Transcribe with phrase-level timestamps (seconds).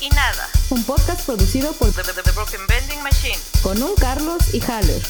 [0.00, 0.48] y Nada.
[0.70, 3.38] Un podcast producido por The, The- The Broken Vending Machine.
[3.62, 5.02] con un Carlos y Haller.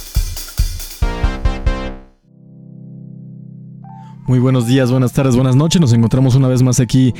[4.27, 5.81] Muy buenos días, buenas tardes, buenas noches.
[5.81, 7.15] Nos encontramos una vez más aquí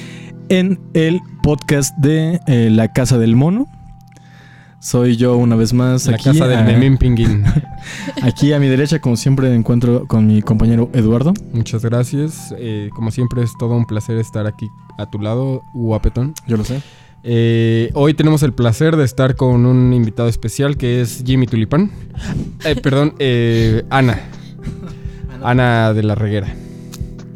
[0.51, 3.67] en el podcast de eh, La Casa del Mono.
[4.81, 7.45] Soy yo una vez más La aquí, casa del a, Memín Pinguín.
[8.23, 11.33] aquí a mi derecha, como siempre, me encuentro con mi compañero Eduardo.
[11.53, 12.55] Muchas gracias.
[12.59, 16.35] Eh, como siempre es todo un placer estar aquí a tu lado, guapetón.
[16.47, 16.83] Yo lo sé.
[17.25, 21.91] Eh, hoy tenemos el placer de estar con un invitado especial que es Jimmy Tulipán.
[22.65, 24.21] Eh, perdón, eh, Ana.
[25.43, 26.55] Ana de la Reguera.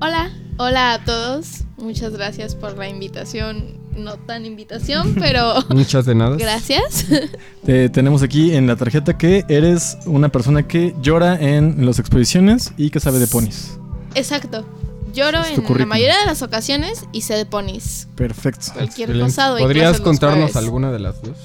[0.01, 1.65] Hola, hola a todos.
[1.79, 3.81] Muchas gracias por la invitación.
[3.97, 6.37] No tan invitación, pero Muchas de nada.
[6.37, 7.07] gracias.
[7.65, 12.73] Te tenemos aquí en la tarjeta que eres una persona que llora en las exposiciones
[12.79, 13.79] y que sabe de ponis.
[14.15, 14.65] Exacto.
[15.13, 15.89] Lloro en la currículum.
[15.89, 18.09] mayoría de las ocasiones y sé de ponis.
[18.17, 18.67] Perfecto.
[18.75, 19.25] Cualquier Excelente.
[19.25, 20.57] cosa doy ¿Podrías contarnos jueves.
[20.57, 21.37] alguna de las dos?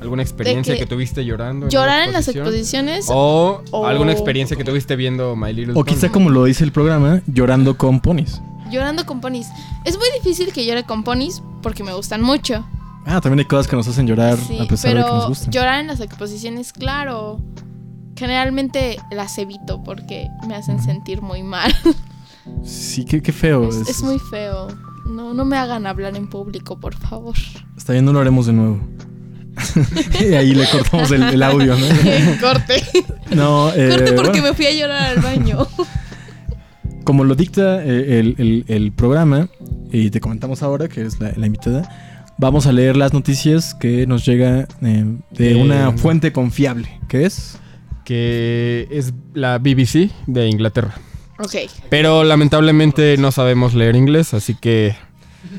[0.00, 1.68] ¿Alguna experiencia que que, tuviste llorando?
[1.68, 3.06] Llorar en las exposiciones.
[3.08, 5.84] O o- alguna experiencia que tuviste viendo My Little O Pony.
[5.94, 8.40] quizá como lo dice el programa, llorando con ponis.
[8.70, 9.46] Llorando con ponis.
[9.84, 12.64] Es muy difícil que llore con ponis porque me gustan mucho.
[13.06, 15.28] Ah, también hay cosas que nos hacen llorar Sí, a pesar de que nos pero
[15.28, 15.50] gustan.
[15.52, 17.40] llorar en las exposiciones, claro.
[18.16, 21.74] Generalmente las evito porque me hacen sentir muy mal.
[22.64, 23.68] Sí, qué, qué feo.
[23.68, 24.68] Es, es- es muy feo.
[25.06, 27.36] No, no me hagan hablar en público, por favor.
[27.76, 28.80] Está bien, no lo haremos de nuevo.
[30.20, 31.86] y ahí le cortamos el, el audio, ¿no?
[32.40, 32.82] Corte.
[33.34, 35.66] No, eh, Corte porque bueno, me fui a llorar al baño.
[37.04, 39.48] como lo dicta eh, el, el- el programa,
[39.92, 41.88] y te comentamos ahora, que es la, la invitada,
[42.38, 47.24] vamos a leer las noticias que nos llega eh, de Eh, una fuente confiable, que
[47.24, 47.58] es...
[48.04, 50.94] Que es la BBC de Inglaterra.
[51.38, 51.54] Ok.
[51.90, 54.94] Pero lamentablemente no sabemos leer inglés, así que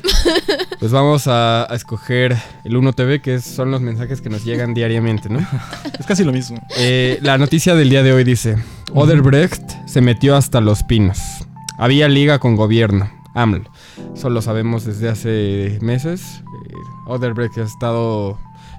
[0.80, 4.74] pues vamos a, a escoger el 1TV, que es- son los mensajes que nos llegan
[4.74, 5.38] diariamente, ¿no?
[5.98, 6.58] Es casi lo mismo.
[6.76, 8.56] Eh, la noticia del día de hoy dice,
[8.92, 11.18] Oderbrecht se metió hasta los pinos.
[11.78, 13.70] Había liga con gobierno, AMLO.
[14.14, 16.42] Eso lo sabemos desde hace meses.
[16.68, 16.72] Eh,
[17.06, 18.38] Oderbrecht ha estado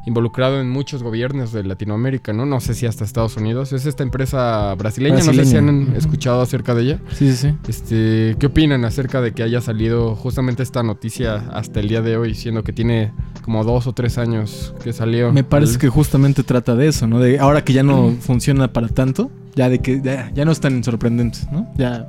[0.10, 2.46] involucrado en muchos gobiernos de Latinoamérica, ¿no?
[2.46, 3.72] No sé si hasta Estados Unidos.
[3.72, 7.00] Es esta empresa brasileña, no sé si han escuchado acerca de ella.
[7.14, 7.56] Sí, sí, sí.
[7.68, 12.18] Este, ¿qué opinan acerca de que haya salido justamente esta noticia hasta el día de
[12.18, 13.12] hoy, siendo que tiene
[13.44, 15.32] como dos o tres años que salió?
[15.32, 17.20] Me parece El- que justamente trata de eso, ¿no?
[17.20, 20.60] De ahora que ya no funciona para tanto, ya de que ya, ya no es
[20.60, 21.72] tan sorprendente, ¿no?
[21.78, 22.08] Ya.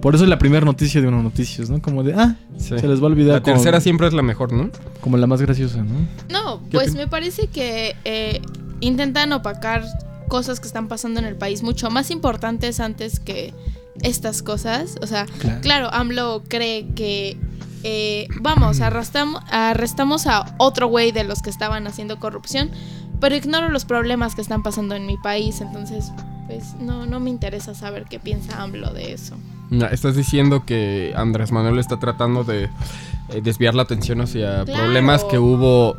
[0.00, 1.82] Por eso es la primera noticia de unas noticias, ¿no?
[1.82, 2.78] Como de, ah, Sí.
[2.78, 3.34] se les va a olvidar.
[3.36, 4.70] La como- tercera siempre es la mejor, ¿no?
[5.00, 6.06] Como la más graciosa, ¿no?
[6.30, 8.40] No, ¿Qué pues me parece que eh,
[8.80, 9.84] intentan opacar
[10.28, 13.52] cosas que están pasando en el país mucho más importantes antes que
[14.02, 14.96] estas cosas.
[15.02, 15.60] O sea, Claro.
[15.62, 17.36] claro, AMLO cree que,
[17.82, 22.70] eh, vamos, arrestamos a otro güey de los que estaban haciendo corrupción,
[23.20, 26.12] pero ignoro los problemas que están pasando en mi país, entonces,
[26.46, 29.36] pues no, no me interesa saber qué piensa AMLO de eso.
[29.90, 32.64] Estás diciendo que Andrés Manuel está tratando de
[33.30, 34.82] eh, desviar la atención hacia Claro.
[34.84, 35.96] problemas que hubo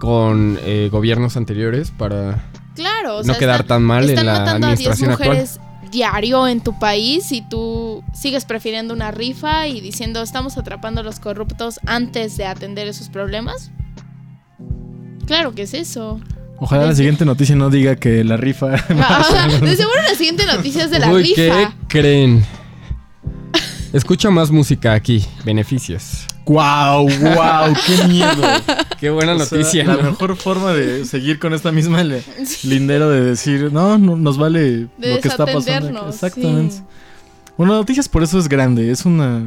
[0.00, 2.44] con eh, gobiernos anteriores para...
[2.74, 5.10] Claro, o No sea, quedar están- tan mal en están la matando a 10 administración
[5.10, 5.28] actual.
[5.28, 5.60] mujeres
[5.90, 11.04] diario en tu país y tú sigues prefiriendo una rifa y diciendo estamos atrapando a
[11.04, 13.70] los corruptos antes de atender esos problemas.
[15.26, 16.20] Claro que es eso.
[16.58, 18.74] Ojalá la siguiente noticia no diga que la rifa.
[19.00, 21.74] Ah, de seguro la siguiente noticia es de la Uy, ¿qué rifa.
[21.88, 22.44] creen?
[23.92, 26.26] Escucha más música aquí, beneficios.
[26.44, 27.08] ¡Guau!
[27.20, 27.72] ¡Guau!
[27.86, 28.42] ¡Qué miedo!
[29.00, 29.84] Qué buena O sea, noticia.
[29.84, 30.02] la ¿no?
[30.10, 32.22] mejor forma de seguir con esta misma le-
[32.64, 35.58] lindero de decir, no, no nos vale De lo que está pasando.
[35.60, 35.64] aquí".
[35.66, 36.76] desatendernos, Exactamente.
[36.76, 36.82] sí.
[37.56, 38.90] Bueno, noticias por eso es grande.
[38.90, 39.42] Es una.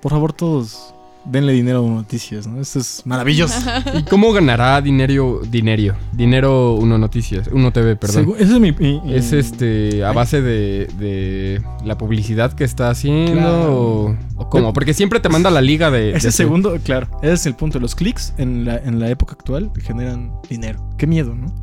[0.00, 0.94] Por favor, todos
[1.30, 2.60] denle dinero a noticias, ¿no?
[2.60, 3.58] Esto es maravilloso.
[3.98, 8.24] ¿Y cómo ganará dinero, dinero, dinero Uno Noticias, Uno TV, perdón?
[8.26, 8.72] Segu- ese es mi.
[8.72, 13.74] mi- mi- ¿Es este a base de, de la publicidad que está haciendo Claro.
[13.76, 14.72] o, o cómo?
[14.72, 16.12] Porque siempre te manda la liga de...
[16.16, 17.78] Ese de- segundo, claro, ese es el punto.
[17.80, 20.88] Los clics en la, en la época actual generan dinero.
[20.98, 21.54] Qué miedo, ¿no?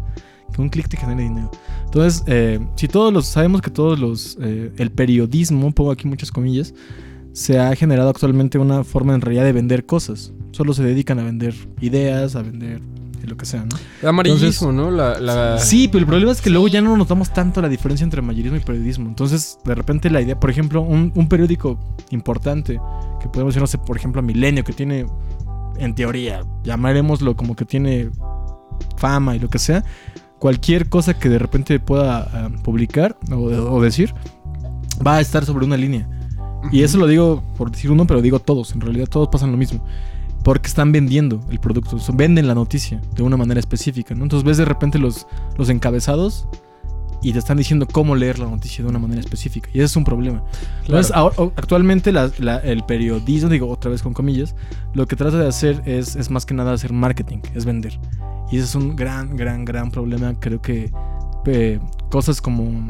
[0.54, 1.50] Que un clic te genere dinero.
[1.86, 3.26] Entonces, eh, si todos los.
[3.26, 4.38] Sabemos que todos los.
[4.40, 6.74] eh, el periodismo, pongo aquí muchas comillas,
[7.34, 10.32] se ha generado actualmente una forma en realidad de vender cosas.
[10.52, 12.80] Solo se dedican a vender ideas, a vender
[13.26, 13.76] lo que sea, ¿no?
[14.02, 14.92] El amarillismo, ¿no?
[14.92, 18.04] La, la- Sí, pero el problema es que luego ya no notamos tanto la diferencia
[18.04, 19.08] entre mayorismo y periodismo.
[19.08, 21.80] Entonces, de repente la idea, por ejemplo, un, un periódico
[22.12, 22.80] importante,
[23.22, 25.06] que podemos decir, no sé, por ejemplo, Milenio, que tiene,
[25.78, 28.10] en teoría, llamaremoslo como que tiene
[28.98, 29.86] fama y lo que sea,
[30.38, 34.14] cualquier cosa que de repente pueda ah, publicar o, o decir,
[35.06, 36.10] va a estar sobre una línea.
[36.72, 38.74] Y eso lo digo por decir uno, pero digo todos.
[38.74, 39.84] En realidad todos pasan lo mismo.
[40.44, 44.24] porque están vendiendo el producto, venden la noticia de una manera específica, ¿no?
[44.24, 45.26] Entonces ves de repente los,
[45.58, 46.48] los encabezados
[47.22, 49.70] y te están diciendo cómo leer la noticia de una manera específica.
[49.74, 50.44] Y ese es un problema.
[50.82, 54.54] Entonces, ahora- actualmente la- la- el periodismo, digo otra vez con comillas,
[54.94, 57.98] lo que trata de hacer es, es más que nada hacer marketing, es vender.
[58.52, 60.34] Y ese es un gran, gran, gran problema.
[60.42, 60.92] Creo que
[61.46, 62.86] eh, cosas como,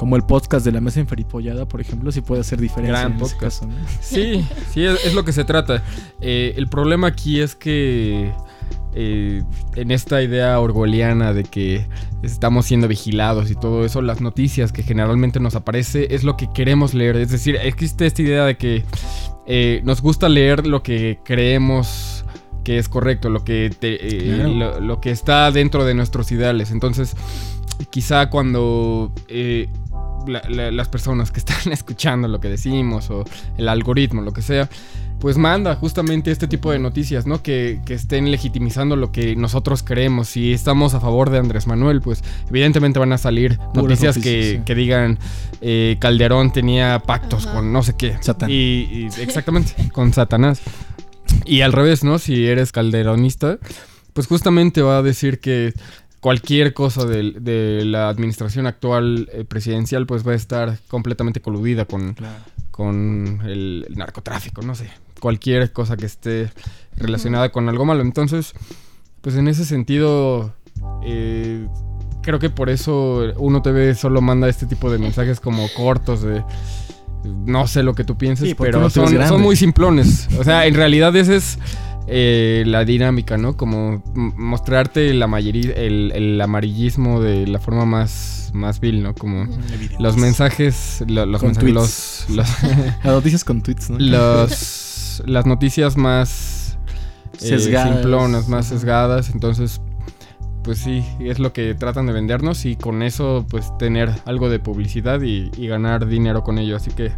[0.00, 3.18] como el podcast de la mesa inferipollada, por ejemplo, sí puede hacer diferencia Gran en
[3.18, 3.38] podcast.
[3.60, 3.74] caso, ¿no?
[4.00, 4.42] Sí,
[4.72, 5.82] sí, es, es lo que se trata.
[6.22, 8.32] Eh, el problema aquí es que
[8.94, 9.42] eh,
[9.76, 11.86] en esta idea orwelliana de que
[12.22, 16.48] estamos siendo vigilados y todo eso, las noticias que generalmente nos aparece es lo que
[16.50, 17.16] queremos leer.
[17.16, 18.84] Es decir, existe esta idea de que
[19.46, 22.24] eh, nos gusta leer lo que creemos
[22.64, 24.54] que es correcto, lo que, te- eh, Claro.
[24.54, 26.70] lo, lo que está dentro de nuestros ideales.
[26.70, 27.14] Entonces,
[27.90, 29.68] quizá cuando eh,
[30.26, 33.24] la- la- las personas que están escuchando lo que decimos o
[33.58, 34.68] el algoritmo, lo que sea,
[35.20, 37.42] pues manda justamente este tipo de noticias, ¿no?
[37.42, 40.28] Que, que estén legitimizando lo que nosotros creemos.
[40.28, 44.62] Si estamos a favor de Andrés Manuel, pues evidentemente van a salir noticias, que, sí.
[44.64, 45.18] que digan
[45.60, 47.56] eh, Calderón tenía pactos Ajá.
[47.56, 48.16] con no sé qué.
[48.22, 48.48] Satán.
[48.50, 50.62] Y, y- exactamente, con Satanás.
[51.44, 52.18] Y al revés, ¿no?
[52.18, 53.58] Si eres calderonista,
[54.14, 55.74] pues justamente va a decir que
[56.20, 62.16] cualquier cosa de, la administración actual eh, presidencial pues va a estar completamente coludida con,
[62.70, 64.90] con el, el narcotráfico, no sé,
[65.20, 66.50] cualquier cosa que esté
[66.96, 68.02] relacionada con algo malo.
[68.02, 68.52] Entonces,
[69.20, 70.54] pues en ese sentido,
[71.04, 71.66] eh,
[72.22, 76.44] creo que por eso Uno TV solo manda este tipo de mensajes como cortos de...
[77.22, 80.26] No sé lo que tú pienses, Sí, pero son, son muy simplones.
[80.38, 81.58] O sea, en realidad esa es
[82.12, 83.56] eh, la dinámica, ¿no?
[83.56, 89.14] Como mostrarte la mayori- el, el amarillismo de la forma más, más vil, ¿no?
[89.14, 89.46] Como
[90.00, 92.48] los mensajes, lo- los Con mensajes, los, los,
[93.04, 93.98] Las noticias con tweets, ¿no?
[93.98, 96.78] los- las noticias más
[97.34, 97.94] eh, Sesgadas.
[98.00, 99.30] simplonas, más sesgadas.
[99.30, 99.80] Entonces,
[100.64, 104.58] pues sí, es lo que tratan de vendernos y con eso, pues tener algo de
[104.58, 106.74] publicidad y, y ganar dinero con ello.
[106.76, 107.12] Así que,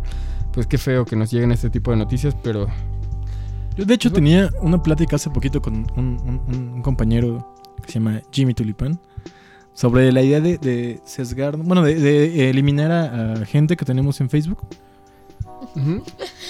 [0.52, 2.66] pues qué feo que nos lleguen este tipo de noticias, pero
[3.76, 7.54] Yo de hecho tenía una plática hace poquito con un, un- un- un compañero
[7.84, 8.98] que se llama Jimmy Tulipán
[9.74, 14.20] sobre la idea de, de sesgar, bueno, de, de eliminar a, a gente que tenemos
[14.20, 14.58] en Facebook.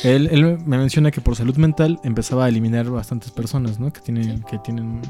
[0.04, 3.92] Él, él me menciona que por salud mental empezaba a eliminar bastantes personas, ¿no?
[3.92, 5.00] Que tienen, que tienen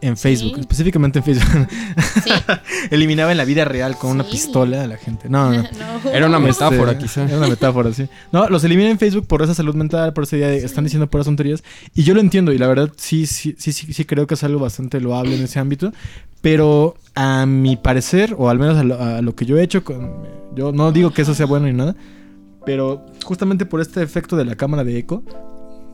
[0.00, 0.60] en Facebook, Sí.
[0.60, 1.68] específicamente en Facebook.
[2.24, 2.30] Sí.
[2.90, 5.28] Eliminaba en la vida real con una pistola a la gente.
[5.28, 5.62] No, no.
[5.62, 6.10] No.
[6.12, 7.24] Era una Este, metáfora, quizá.
[7.24, 8.08] Era una metáfora, sí.
[8.32, 11.06] No, los elimina en Facebook por esa salud mental, por esa idea de están diciendo
[11.08, 11.62] puras tonterías.
[11.94, 14.44] Y yo lo entiendo, y la verdad sí, sí, sí, sí, sí creo que es
[14.44, 15.92] algo bastante loable en ese ámbito.
[16.40, 19.82] Pero a mi parecer, o al menos a lo, a lo que yo he hecho,
[19.82, 20.22] con,
[20.54, 21.96] yo no digo que eso sea bueno ni nada,
[22.64, 25.24] pero justamente por este efecto de la cámara de eco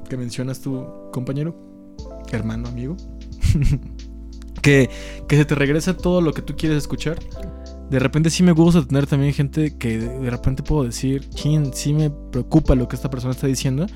[0.08, 1.56] que mencionas tu compañero,
[2.30, 2.94] hermano, amigo,
[4.64, 4.88] que,
[5.28, 7.18] que se te regresa todo lo que tú quieres escuchar.
[7.90, 11.92] De repente sí me gusta tener también gente que de repente puedo decir, chin, sí
[11.92, 13.86] me preocupa lo que esta persona está diciendo,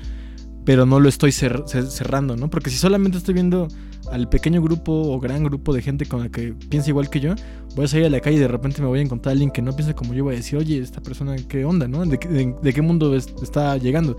[0.65, 2.49] pero no lo estoy cer- cer- cerrando, ¿no?
[2.51, 3.67] Porque si solamente estoy viendo
[4.11, 7.33] al pequeño grupo o gran grupo de gente con la que piensa igual que yo,
[7.75, 9.49] voy a salir a la calle y de repente me voy a encontrar a alguien
[9.51, 12.05] que no piensa como yo voy a decir, oye, esta persona, ¿qué onda, no?
[12.05, 14.15] ¿De, de- de qué mundo es- está llegando?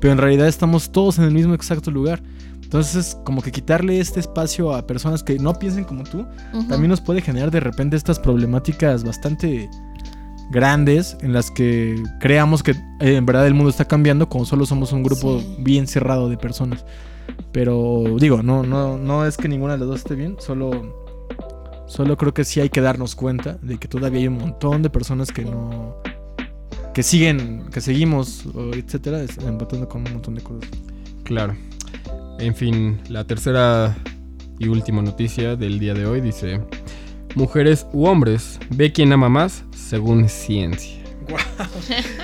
[0.00, 2.22] Pero en realidad estamos todos en el mismo exacto lugar.
[2.74, 6.66] Entonces, como que quitarle este espacio a personas que no piensen como tú, Ujú.
[6.66, 9.70] también nos puede generar de repente estas problemáticas bastante
[10.50, 14.66] grandes en las que creamos que eh, en verdad el mundo está cambiando como solo
[14.66, 15.56] somos un grupo Sí.
[15.60, 16.84] bien cerrado de personas.
[17.52, 21.06] Pero digo, no, no, no es que ninguna de las dos esté bien, solo,
[21.86, 24.90] solo creo que sí hay que darnos cuenta de que todavía hay un montón de
[24.90, 25.94] personas que no
[26.92, 28.42] que siguen, que seguimos,
[28.74, 30.68] etcétera, empatando con un montón de cosas.
[31.22, 31.54] Claro.
[32.38, 33.94] En fin, la tercera
[34.58, 36.60] y última noticia del día de hoy dice:
[37.34, 40.92] Mujeres u hombres, ve quién ama más según ciencia.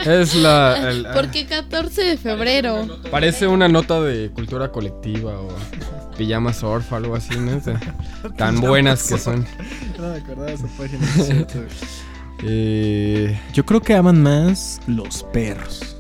[0.04, 0.90] Es la.
[0.90, 2.86] el- ¿Por qué 14 de febrero?
[3.10, 5.48] Parece una nota de cultura colectiva o
[6.18, 7.60] pijama surf, algo así, ¿no?
[8.36, 9.46] Tan buenas que son.
[9.98, 11.58] No me acordaba de esa página, es cierto.
[12.42, 15.96] Eh, Yo creo que aman más los perros.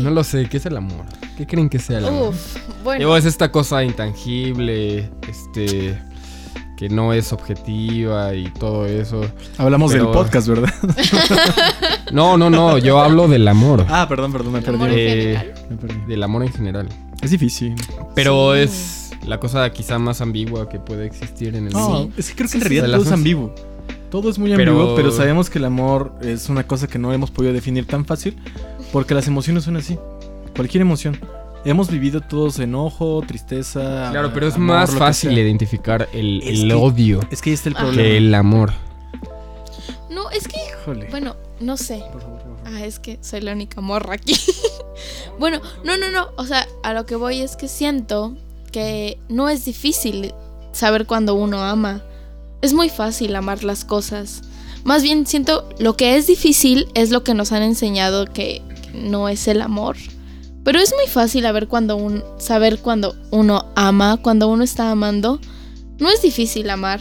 [0.00, 1.04] No lo sé, ¿qué es el amor?
[1.36, 2.28] ¿Qué creen que sea el amor?
[2.30, 2.98] Uf, bueno.
[3.00, 5.98] Digo, es esta cosa intangible, este,
[6.76, 9.22] que no es objetiva y todo eso.
[9.58, 10.72] Hablamos Pero- del podcast, ¿verdad?
[12.12, 13.84] No, no, no, yo hablo del amor.
[13.88, 14.78] Ah, perdón, perdón, me perdí.
[14.96, 15.54] Eh.
[16.06, 16.88] Del amor en general.
[17.20, 17.74] Es difícil.
[18.14, 18.60] Pero Sí.
[18.60, 22.14] es la cosa quizá más ambigua que puede existir en el No, mundo.
[22.16, 23.54] es que creo que Sí, en sí, realidad todo es ambiguo.
[24.10, 25.10] Todo es muy Pero- ambiguo, pero...
[25.10, 28.36] sabemos que el amor es una cosa que no hemos podido definir tan fácil
[28.92, 29.98] porque las emociones son así.
[30.54, 31.18] Cualquier emoción.
[31.64, 34.08] hemos vivido todos enojo, tristeza.
[34.10, 37.54] Claro, pero es amor, más fácil identificar el, Es el que- odio Es que ahí
[37.54, 37.84] está el Ajá.
[37.86, 38.08] problema.
[38.08, 38.72] que el amor.
[40.10, 41.08] No, es que, Híjole.
[41.10, 42.02] bueno, no sé.
[42.12, 42.58] Por favor, por favor.
[42.66, 44.34] Ah, es que soy la única morra aquí.
[45.38, 46.28] bueno, no, no, no.
[46.36, 48.36] O sea, a lo que voy es que siento
[48.70, 50.32] que no es difícil
[50.72, 52.02] saber cuando uno ama.
[52.62, 54.42] Es muy fácil amar las cosas.
[54.84, 58.60] Más bien siento lo que es difícil es lo que nos han enseñado que
[58.92, 59.96] no es el amor.
[60.64, 65.38] Pero es muy fácil saber cuando un, saber cuando uno ama, cuando uno está amando.
[65.98, 67.00] No es difícil amar.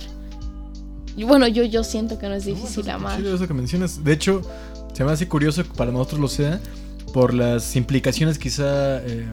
[1.15, 3.21] Bueno, yo, yo siento que no es difícil No, amar.
[3.21, 4.03] eso que mencionas.
[4.03, 4.41] De hecho,
[4.93, 6.59] se me hace curioso que para nosotros lo sea
[7.13, 9.25] por las implicaciones quizá eh,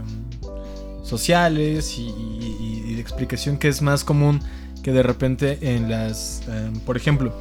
[1.02, 4.40] sociales y, y- y de explicación que es más común
[4.82, 7.34] que de repente en las, eh, por ejemplo,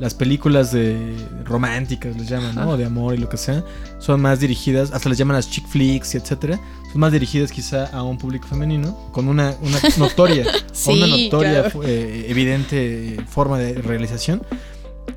[0.00, 1.14] las películas de
[1.44, 2.76] románticas les llaman, ¿no?
[2.76, 3.62] De amor y lo que sea,
[3.98, 6.58] son más dirigidas, hasta les llaman las chick flicks y etcétera,
[6.90, 10.44] son más dirigidas quizá a un público femenino con una, una notoria
[10.86, 11.82] o una notoria, claro.
[11.84, 14.42] eh, evidente forma de realización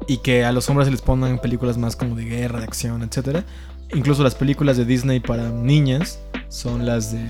[0.06, 3.04] y que a los hombres se les pongan películas más como de guerra, de acción,
[3.04, 3.46] etcétera.
[3.94, 7.24] Incluso las películas de Disney para niñas son las de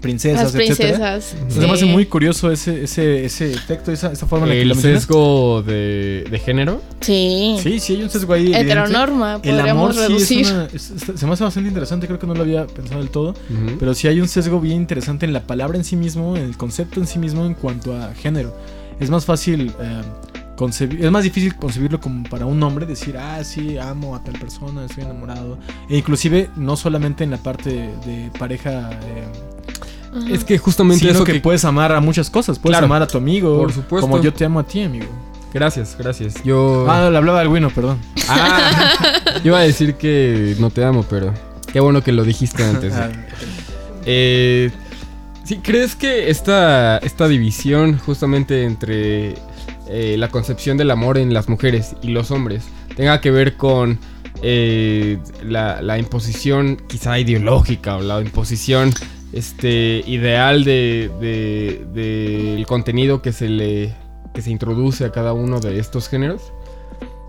[0.00, 0.88] princesas, Las etcétera.
[1.18, 1.34] princesas.
[1.40, 4.64] Entonces me hace muy curioso ese, ese, ese efecto, esa, esa forma en la que
[4.64, 5.02] lo El mencionas.
[5.02, 6.80] sesgo de, de género.
[7.00, 7.56] Sí.
[7.62, 8.54] Sí, sí, hay un sesgo ahí.
[8.54, 10.46] Heteronorma, El amor podríamos sí es reducir.
[10.54, 13.10] una, es- es- se me hace bastante interesante, creo que no lo había pensado del
[13.10, 13.30] todo.
[13.30, 13.76] Ujú.
[13.78, 16.56] Pero sí hay un sesgo bien interesante en la palabra en sí mismo, en el
[16.56, 18.56] concepto en sí mismo en cuanto a género.
[18.98, 20.02] Es más fácil eh,
[20.56, 24.34] concebir, es más difícil concebirlo como para un hombre, decir, ah, sí, amo a tal
[24.38, 25.58] persona, estoy enamorado.
[25.88, 29.24] E inclusive no solamente en la parte de pareja, eh,
[30.14, 30.28] Ajá.
[30.30, 31.40] Es que justamente sino eso que, que...
[31.40, 32.58] puedes amar a muchas cosas.
[32.58, 34.08] Puedes Claro, amar a tu amigo, por supuesto.
[34.08, 35.06] como yo te amo a ti, amigo.
[35.52, 36.42] Gracias, gracias.
[36.44, 36.86] Yo...
[36.88, 37.98] Ah, le hablaba al bueno, perdón.
[38.28, 39.02] Ah,
[39.36, 41.32] yo iba a decir que no te amo, pero
[41.72, 42.92] qué bueno que lo dijiste antes.
[42.94, 43.10] Ah,
[44.06, 44.70] Eh,
[45.44, 49.34] ¿sí, ¿Crees que esta, esta división justamente entre
[49.88, 52.64] eh, la concepción del amor en las mujeres y los hombres
[52.96, 53.98] tenga que ver con
[54.42, 58.92] eh, la, la imposición quizá ideológica o la imposición
[59.32, 63.94] este, ideal de, de- del contenido que se le
[64.34, 66.52] que se introduce a cada uno de estos géneros?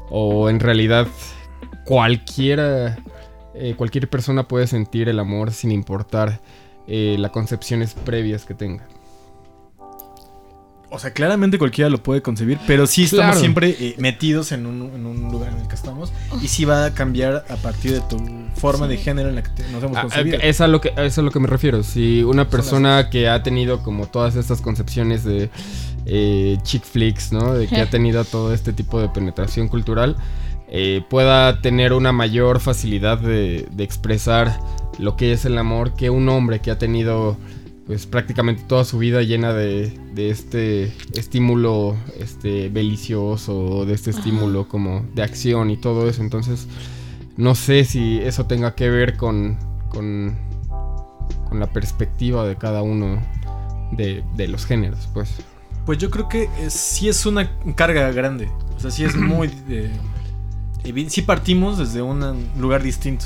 [0.09, 1.07] ¿O en realidad
[1.85, 2.97] cualquiera,
[3.55, 6.41] eh, cualquier persona puede sentir el amor sin importar
[6.87, 8.87] eh, las concepciones previas que tenga?
[10.93, 13.39] O sea, claramente cualquiera lo puede concebir, pero sí estamos Claro.
[13.39, 16.85] siempre eh, metidos en un, en un lugar en el que estamos y sí va
[16.85, 18.17] a cambiar a partir de tu
[18.55, 20.37] forma de género en la que te- nos hemos Ah, concebido.
[20.41, 21.81] es, a lo que, es a lo que me refiero.
[21.83, 25.49] Si una persona que ha tenido como todas estas concepciones de
[26.05, 27.53] eh, chick flicks, ¿no?
[27.53, 30.17] De que ha tenido todo este tipo de penetración cultural,
[30.67, 34.59] eh, pueda tener una mayor facilidad de, de expresar
[34.99, 37.37] lo que es el amor que un hombre que ha tenido
[37.91, 44.19] pues prácticamente toda su vida llena de, de este estímulo este belicioso, de este Ajá.
[44.19, 46.21] estímulo como de acción y todo eso.
[46.21, 46.69] Entonces,
[47.35, 49.57] no sé si eso tenga que ver con,
[49.89, 50.37] con,
[51.49, 53.21] con la perspectiva de cada uno
[53.91, 55.29] de, de los géneros, pues.
[55.85, 58.49] Pues yo creo que es- sí es una carga grande.
[58.77, 59.49] O sea, sí es muy...
[59.69, 59.91] eh,
[60.85, 62.23] evi- sí partimos desde un
[62.57, 63.25] lugar distinto.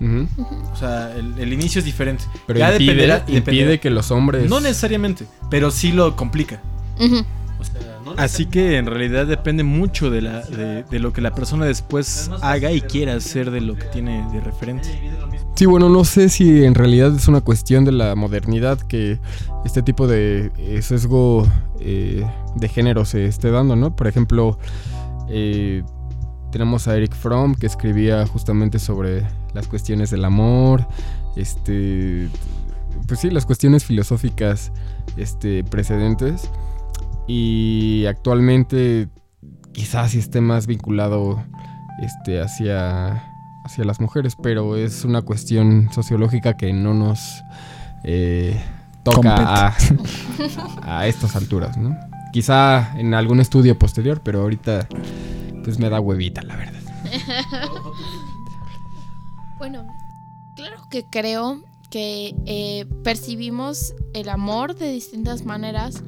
[0.00, 2.24] O sea, el, el inicio es diferente.
[2.46, 3.78] Pero Ya impide, dependerá- impide dependerá.
[3.78, 4.48] que los hombres...
[4.48, 6.60] No necesariamente, pero sí lo complica.
[8.16, 12.30] Así que en realidad depende mucho de, la, de, de lo que la persona después
[12.40, 14.88] haga y quiera hacer de lo que tiene de referente.
[15.56, 19.18] Sí, bueno, no sé si en realidad es una cuestión de la modernidad que
[19.64, 21.46] este tipo de eh, sesgo
[21.80, 22.24] eh,
[22.56, 23.96] de género se esté dando, ¿no?
[23.96, 24.58] Por ejemplo,
[25.28, 25.82] eh,
[26.52, 29.24] tenemos a Eric Fromm que escribía justamente sobre
[29.56, 30.86] las cuestiones del amor,
[31.34, 32.28] este,
[33.08, 34.70] pues sí, las cuestiones filosóficas
[35.16, 36.48] este, precedentes
[37.26, 39.08] y actualmente
[39.72, 41.42] quizás sí esté más vinculado
[42.00, 43.32] este, hacia
[43.64, 47.42] hacia las mujeres, pero es una cuestión sociológica que no nos
[48.04, 48.62] eh,
[49.02, 49.76] toca a,
[50.82, 51.96] a estas alturas, ¿no?
[52.32, 54.86] Quizá en algún estudio posterior, pero ahorita
[55.64, 56.80] pues me da huevita, la verdad.
[59.68, 59.84] Bueno,
[60.54, 66.04] claro que creo que eh, percibimos el amor de distintas maneras,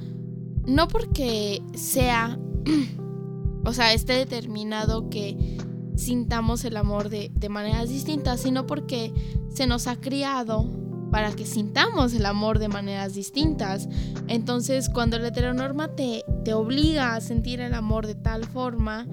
[0.64, 2.38] no porque sea,
[3.64, 5.58] o sea, esté determinado que
[5.96, 9.12] sintamos el amor de, de maneras distintas, sino porque
[9.52, 10.70] se nos ha criado
[11.10, 13.88] para que sintamos el amor de maneras distintas.
[14.28, 19.08] Entonces, cuando la heteronorma te, te obliga a sentir el amor de tal forma,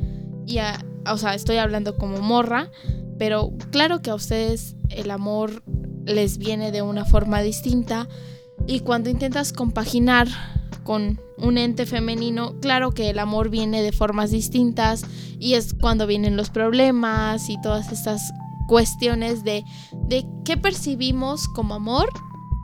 [0.45, 2.69] y a, o sea, estoy hablando como morra,
[3.17, 5.63] pero claro que a ustedes el amor
[6.05, 8.07] les viene de una forma distinta
[8.67, 10.27] y cuando intentas compaginar
[10.83, 15.03] con un ente femenino, claro que el amor viene de formas distintas
[15.39, 18.31] y es cuando vienen los problemas y todas estas
[18.67, 19.63] cuestiones de,
[20.07, 22.09] de qué percibimos como amor,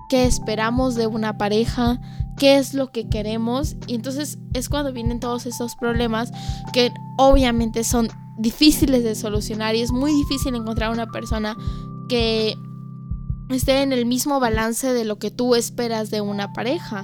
[0.10, 2.00] qué esperamos de una pareja,
[2.38, 3.76] qué es lo que queremos.
[3.88, 6.32] Y entonces es cuando vienen todos esos problemas
[6.74, 8.10] que obviamente son
[8.42, 11.56] difíciles de solucionar y es muy difícil encontrar una persona
[12.10, 12.56] que
[13.50, 17.04] esté en el mismo balance de lo que tú esperas de una pareja.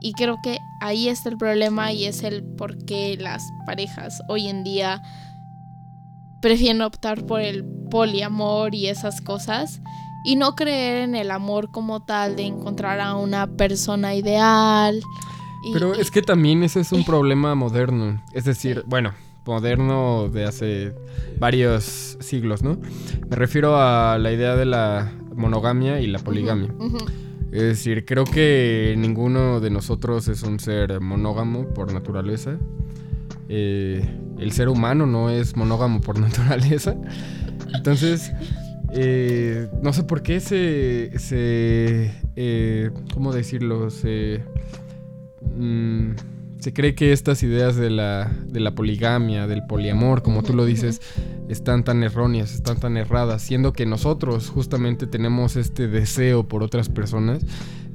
[0.00, 4.48] Y creo que ahí está el problema y es el por qué las parejas hoy
[4.48, 5.00] en día
[6.40, 9.80] prefieren optar por el poliamor y esas cosas
[10.24, 15.00] y no creer en el amor como tal de encontrar a una persona ideal.
[15.64, 18.20] y- Pero es que también ese es un problema moderno.
[18.32, 19.12] Es decir, bueno,
[19.44, 20.94] moderno de hace
[21.38, 22.78] varios siglos, ¿no?
[23.28, 26.72] Me refiero a la idea de la monogamia y la poligamia.
[27.52, 32.56] Es decir, creo que ninguno de nosotros es un ser monógamo por naturaleza.
[33.48, 34.02] Eh,
[34.38, 36.96] el ser humano no es monógamo por naturaleza.
[37.74, 38.32] Entonces,
[38.94, 41.18] eh, no sé por qué se...
[41.18, 43.90] se eh, ¿Cómo decirlo?
[43.90, 44.42] Se...
[45.54, 46.12] mm,
[46.62, 50.64] se cree que estas ideas de la, de la poligamia, del poliamor, como tú lo
[50.64, 51.00] dices,
[51.48, 56.88] están tan erróneas, están tan erradas, siendo que nosotros justamente tenemos este deseo por otras
[56.88, 57.44] personas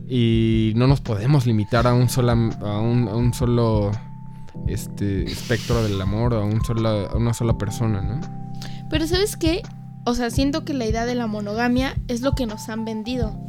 [0.09, 3.91] y no nos podemos limitar a un, sola, a un, a un solo
[4.67, 8.19] este, espectro del amor, a, un sola, a una sola persona, ¿no?
[8.89, 9.61] Pero ¿sabes qué?
[10.05, 13.46] O sea, siento que la idea de la monogamia es lo que nos han vendido.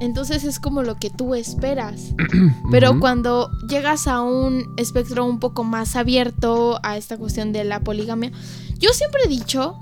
[0.00, 2.14] Entonces es como lo que tú esperas.
[2.70, 7.80] Pero cuando llegas a un espectro un poco más abierto a esta cuestión de la
[7.80, 8.32] poligamia,
[8.78, 9.76] yo siempre he dicho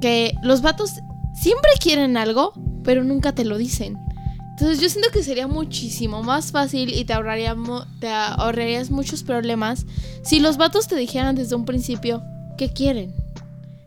[0.00, 0.92] que los vatos
[1.34, 2.52] siempre quieren algo,
[2.82, 3.96] pero nunca te lo dicen.
[4.50, 7.56] Entonces yo siento que sería muchísimo más fácil y te, ahorraría
[8.00, 9.86] te ahorrarías muchos problemas
[10.22, 12.22] si los vatos te dijeran desde un principio
[12.58, 13.14] qué quieren.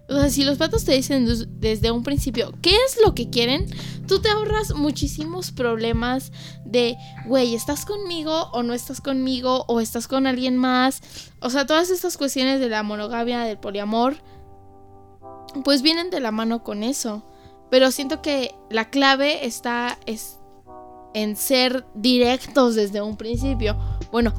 [0.07, 3.29] O sea, si los vatos te dicen des- desde un principio qué es lo que
[3.31, 3.65] quieren,
[4.07, 6.31] tú te ahorras muchísimos problemas
[6.63, 11.01] de, güey, ¿estás conmigo o no estás conmigo o estás con alguien más?
[11.41, 14.15] O sea, todas estas cuestiones de la monogamia, del poliamor,
[15.63, 17.25] pues vienen de la mano con eso.
[17.71, 20.37] Pero siento que la clave está es
[21.15, 23.75] en ser directos desde un principio.
[24.11, 24.33] Bueno,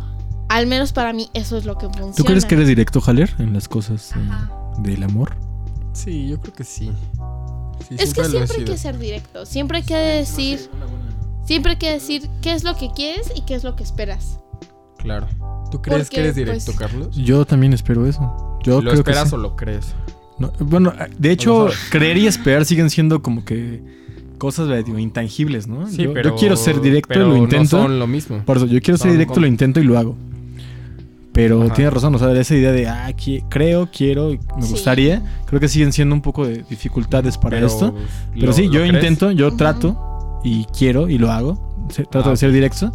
[0.48, 2.14] al menos para mí eso es lo que funciona.
[2.14, 4.18] ¿Tú crees que eres directo, Haller, en las cosas eh,
[4.82, 5.34] del amor?
[5.96, 6.90] Sí, yo creo que sí.
[7.88, 9.46] Sí, Es que siempre hay que ser directo.
[9.46, 10.68] Siempre hay que decir.
[11.46, 14.40] Siempre hay que decir qué es lo que quieres y qué es lo que esperas.
[14.98, 15.28] Claro.
[15.70, 17.16] ¿Tú crees Porque, que eres directo, pues, Carlos?
[17.16, 18.58] Yo también espero eso.
[18.62, 19.34] Yo ¿Lo creo que esperas sí.
[19.36, 19.94] o lo crees?
[20.38, 23.80] No, bueno, de O hecho, creer y esperar siguen siendo como que
[24.38, 25.86] cosas medio intangibles, ¿no?
[25.88, 26.30] Sí, yo, pero...
[26.30, 27.76] yo quiero ser directo y lo intento.
[27.78, 28.42] No son lo mismo.
[28.44, 30.16] Por eso, yo quiero ser directo, como- lo intento y lo hago.
[31.36, 31.74] Pero Ajá.
[31.74, 34.70] tienes razón, o sea, esa idea de, ah, qui- creo, quiero, me Sí.
[34.70, 37.94] gustaría, creo que siguen siendo un poco de dificultades para Pero, esto.
[38.32, 38.94] Pero ¿lo- sí, yo crees?
[38.94, 41.58] intento, yo trato y quiero y lo hago.
[42.10, 42.90] Trato Ah, de ser directo.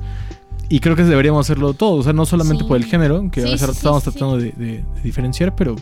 [0.69, 2.67] Y creo que deberíamos hacerlo todo, o sea, no solamente Sí.
[2.67, 4.09] por el género, que Sí, hace sí, rato sí, estábamos sí.
[4.09, 5.75] tratando de, de- de diferenciar, pero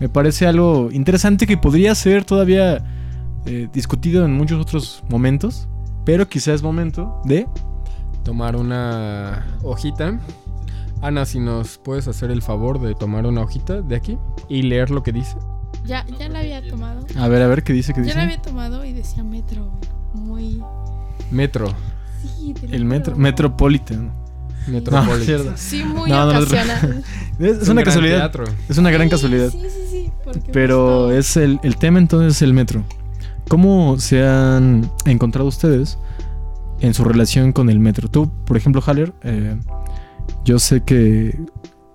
[0.00, 2.82] me parece algo interesante que podría ser todavía
[3.46, 5.66] eh, discutido en muchos otros momentos,
[6.04, 7.46] pero quizás es momento de...
[8.24, 10.20] Tomar una hojita.
[11.02, 14.90] Ana, si nos puedes hacer el favor de tomar una hojita de aquí y leer
[14.90, 15.36] lo que dice.
[15.84, 17.04] Ya, ya la había tomado.
[17.18, 17.92] A ver, a ver, ¿qué dice?
[17.92, 18.16] ¿Qué Ya dice?
[18.16, 19.72] la había tomado y decía metro.
[20.14, 20.62] Muy.
[21.30, 21.66] Metro.
[22.38, 23.16] Sí, te lo El metro.
[23.16, 24.12] Metropolitan.
[24.68, 25.56] Metropolitan.
[25.58, 27.02] Sí, muy No, no, no, ocasional.
[27.40, 28.18] Es, es un una casualidad.
[28.18, 28.44] teatro.
[28.68, 29.50] Es una gran Sí, casualidad.
[29.50, 30.12] Sí, sí, sí.
[30.52, 32.84] Pero es el, el tema entonces es el metro.
[33.48, 35.98] ¿Cómo se han encontrado ustedes
[36.80, 38.08] en su relación con el metro?
[38.08, 39.56] Tú, por ejemplo, Haller, eh,
[40.44, 41.38] yo sé que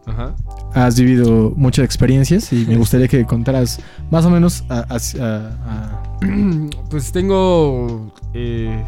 [0.05, 0.35] Ajá.
[0.73, 3.79] has vivido muchas experiencias y me gustaría que contaras
[4.09, 6.03] más o menos a, a- a- a-
[6.89, 8.83] Pues tengo eh,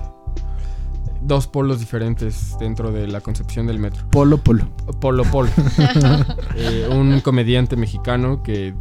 [1.21, 4.03] dos polos diferentes dentro de la concepción del metro.
[4.09, 4.67] Polo Polo.
[4.99, 5.49] Polo Polo.
[6.55, 8.73] Eh, un comediante mexicano que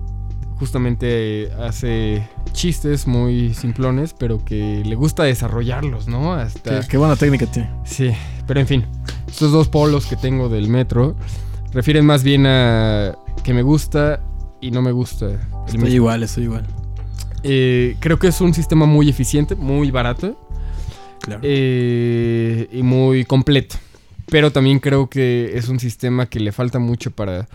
[0.58, 6.34] justamente hace chistes muy simplones, pero que le gusta desarrollarlos, ¿no?
[6.34, 6.80] Hasta...
[6.80, 7.70] Qué, qué buena técnica tiene.
[7.84, 8.10] Sí,
[8.46, 8.84] pero en fin,
[9.28, 11.16] estos dos polos que tengo del metro
[11.72, 14.20] refieren más bien a que me gusta
[14.60, 15.26] y no me gusta.
[15.66, 16.66] Estoy igual, estoy igual.
[17.44, 20.36] Eh, creo que es un sistema muy eficiente, muy barato
[21.20, 21.40] Claro.
[21.44, 23.76] eh, y muy completo.
[24.26, 27.48] Pero también creo que es un sistema que le falta mucho para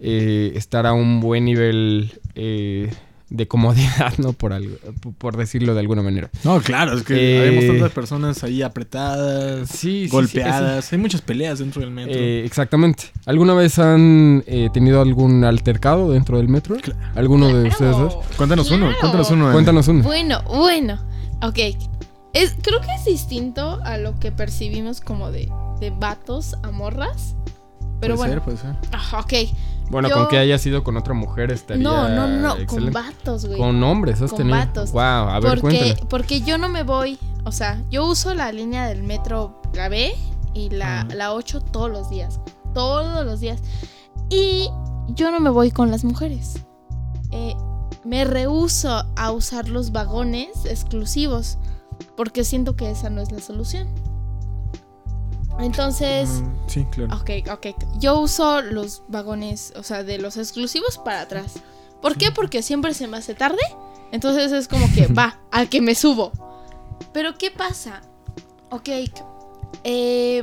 [0.00, 2.90] eh, estar a un buen nivel eh,
[3.30, 4.32] de comodidad, ¿no?
[4.32, 4.76] Por, algo,
[5.18, 6.30] por decirlo de alguna manera.
[6.44, 10.92] No, claro, es que Eh, vemos tantas personas ahí apretadas, Sí, sí, sí, golpeadas.
[10.92, 12.12] Hay muchas peleas dentro del metro.
[12.12, 13.04] Eh, exactamente.
[13.26, 16.76] ¿Alguna vez han eh, tenido algún altercado dentro del metro?
[17.14, 18.16] ¿Alguno de ustedes dos?
[18.36, 19.00] cuéntanos uno, claro.
[19.00, 19.52] cuéntanos uno.
[19.52, 20.02] Cuéntanos uno.
[20.02, 20.98] Bueno, bueno.
[21.42, 21.58] Ok.
[22.32, 25.48] Es, creo que es distinto a lo que percibimos como de,
[25.80, 27.36] de vatos a morras.
[28.00, 28.34] Pero puede bueno.
[28.34, 29.46] ser, puede ser.
[29.46, 29.52] Ok.
[29.90, 32.66] Bueno, Yo- con que haya sido con otra mujer estaría No, no, no, no.
[32.66, 33.58] Con vatos, güey.
[33.58, 34.56] Con hombres, has Con tenido.
[34.56, 34.92] vatos.
[34.92, 36.06] Wow, a ver, porque, cuéntame.
[36.08, 37.18] porque yo no me voy.
[37.44, 40.14] O sea, yo uso la línea del metro, la B
[40.54, 41.14] y la, Ajá.
[41.14, 42.38] la 8 todos los días.
[42.72, 43.60] Todos los días.
[44.28, 44.70] Y
[45.08, 46.60] yo no me voy con las mujeres.
[47.32, 47.54] Eh,
[48.04, 51.58] me rehuso a usar los vagones exclusivos.
[52.16, 53.88] Porque siento que esa no es la solución.
[55.62, 56.28] Entonces.
[56.28, 57.16] Mm, sí, claro.
[57.16, 57.66] Ok, ok.
[57.98, 61.54] Yo uso los vagones, o sea, de los exclusivos para atrás.
[62.00, 62.30] ¿Por qué?
[62.30, 63.60] Porque siempre se me hace tarde.
[64.12, 66.32] Entonces es como que va, al que me subo.
[67.12, 68.02] Pero ¿qué pasa?
[68.70, 68.88] Ok.
[69.84, 70.42] eh,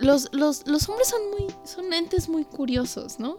[0.00, 1.54] los, los, los hombres son muy.
[1.64, 3.38] son entes muy curiosos, ¿no?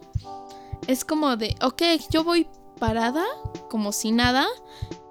[0.87, 2.47] Es como de, ok, yo voy
[2.79, 3.25] parada,
[3.69, 4.45] como si nada.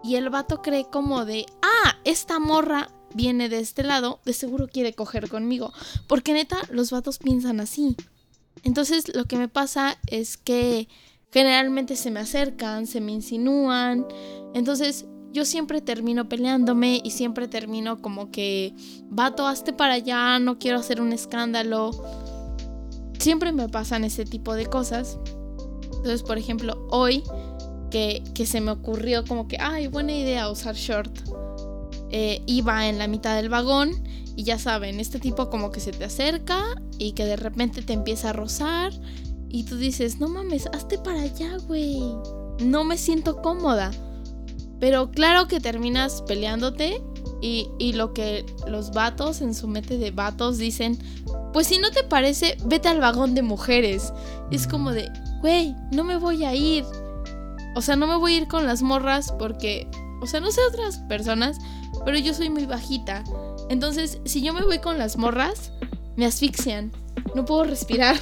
[0.03, 4.68] Y el vato cree como de, ah, esta morra viene de este lado, de seguro
[4.68, 5.72] quiere coger conmigo.
[6.07, 7.96] Porque neta, los vatos piensan así.
[8.64, 10.88] Entonces lo que me pasa es que
[11.33, 14.07] generalmente se me acercan, se me insinúan.
[14.55, 18.75] Entonces yo siempre termino peleándome y siempre termino como que,
[19.09, 21.90] vato, hazte para allá, no quiero hacer un escándalo.
[23.18, 25.18] Siempre me pasan ese tipo de cosas.
[25.85, 27.22] Entonces, por ejemplo, hoy
[27.90, 31.11] que, que se me ocurrió como que, ay, buena idea usar short.
[32.12, 33.90] Eh, iba en la mitad del vagón
[34.37, 36.62] y ya saben, este tipo como que se te acerca
[36.98, 38.92] y que de repente te empieza a rozar
[39.48, 42.01] y tú dices, no mames, hazte para allá, güey.
[42.61, 43.90] No me siento cómoda.
[44.81, 47.03] Pero claro que terminas peleándote
[47.40, 50.98] y, y lo que los vatos en su mente de vatos dicen,
[51.53, 54.12] pues si no te parece, vete al vagón de mujeres.
[54.51, 55.11] Es como de,
[55.42, 56.85] güey, no me voy a ir.
[57.75, 59.88] O sea, no me voy a ir con las morras porque,
[60.22, 61.58] o sea, no sé otras personas,
[62.04, 63.22] pero yo soy muy bajita.
[63.68, 65.72] Entonces, si yo me voy con las morras,
[66.16, 66.92] me asfixian.
[67.35, 68.16] No puedo respirar.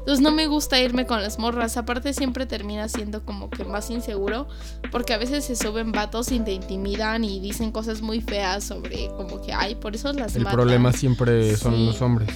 [0.00, 1.76] Entonces no me gusta irme con las morras.
[1.78, 4.46] Aparte siempre termina siendo como que más inseguro.
[4.92, 9.08] Porque a veces se suben vatos y te intimidan y dicen cosas muy feas sobre
[9.16, 10.56] como que, ay, por eso las El matan".
[10.58, 11.86] problema siempre son Sí.
[11.86, 12.28] los hombres.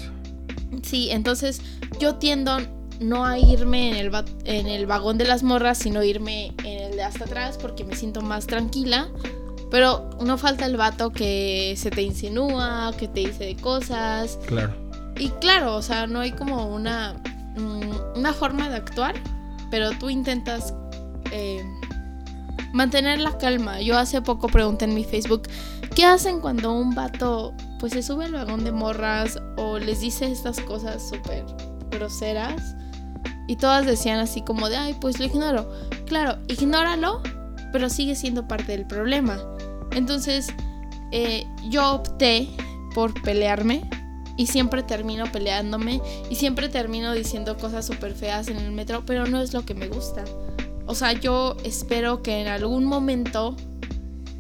[0.83, 1.61] Sí, entonces
[2.01, 2.57] yo tiendo
[3.01, 6.78] no a irme en el, va- en el vagón de las morras, sino irme en
[6.99, 9.09] de hasta atrás porque me siento más tranquila.
[9.71, 14.39] Pero no falta el vato que se te insinúa, que te dice de cosas.
[14.47, 14.75] Claro.
[15.19, 17.15] Y claro, o sea, no hay como una,
[17.57, 19.15] mm, una forma de actuar,
[19.71, 20.73] pero tú intentas
[21.33, 21.63] eh,
[22.73, 23.81] mantener la calma.
[23.81, 25.43] Yo hace poco pregunté en mi Facebook,
[25.95, 30.31] ¿qué hacen cuando un vato pues se sube al vagón de morras o les dice
[30.31, 31.45] estas cosas súper
[31.91, 32.75] groseras?
[33.49, 35.69] Y todas decían así como de, ay, pues lo ignoro.
[36.07, 37.23] Claro, ignóralo,
[37.73, 39.41] pero sigue siendo parte del problema.
[39.91, 40.49] Entonces,
[41.11, 42.49] eh, yo opté
[42.95, 43.89] por pelearme
[44.37, 49.27] y siempre termino peleándome y siempre termino diciendo cosas súper feas en el metro, pero
[49.27, 50.25] no es lo que me gusta.
[50.87, 53.57] O sea, yo espero que en algún momento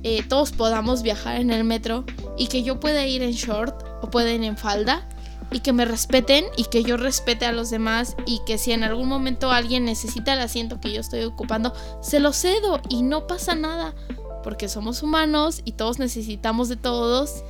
[0.02, 2.04] eh, todos podamos viajar en el metro
[2.36, 5.08] y que yo pueda ir en short o pueda ir en falda
[5.50, 8.84] y que me respeten y que yo respete a los demás y que si en
[8.84, 13.26] algún momento alguien necesita el asiento que yo estoy ocupando, se lo cedo y no
[13.26, 13.94] pasa nada
[14.42, 17.44] porque somos humanos y todos necesitamos de todos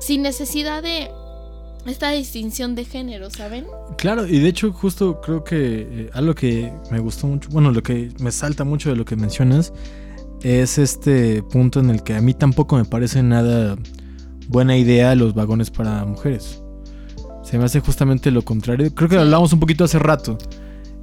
[0.00, 1.10] sin necesidad de
[1.86, 3.66] esta distinción de género, ¿saben?
[3.98, 7.82] Claro, y de hecho justo creo que eh, algo que me gustó mucho, bueno, lo
[7.82, 9.72] que me salta mucho de lo que mencionas
[10.42, 13.76] es este punto en el que a mí tampoco me parece nada
[14.48, 16.63] buena idea los vagones para mujeres.
[17.44, 18.92] Se me hace justamente lo contrario.
[18.94, 20.38] Creo que lo hablamos un poquito hace rato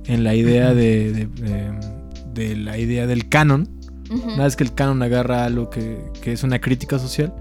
[0.06, 1.92] en la idea de, de, de-
[2.34, 3.70] de la idea del canon.
[4.34, 7.34] Una vez que el canon agarra algo que, que es una crítica social,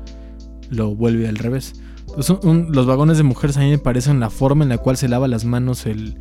[0.68, 1.72] lo vuelve al revés.
[2.08, 4.78] Entonces, un- un- los vagones de mujeres a mí me parecen la forma en la
[4.78, 6.18] cual se lava las manos el,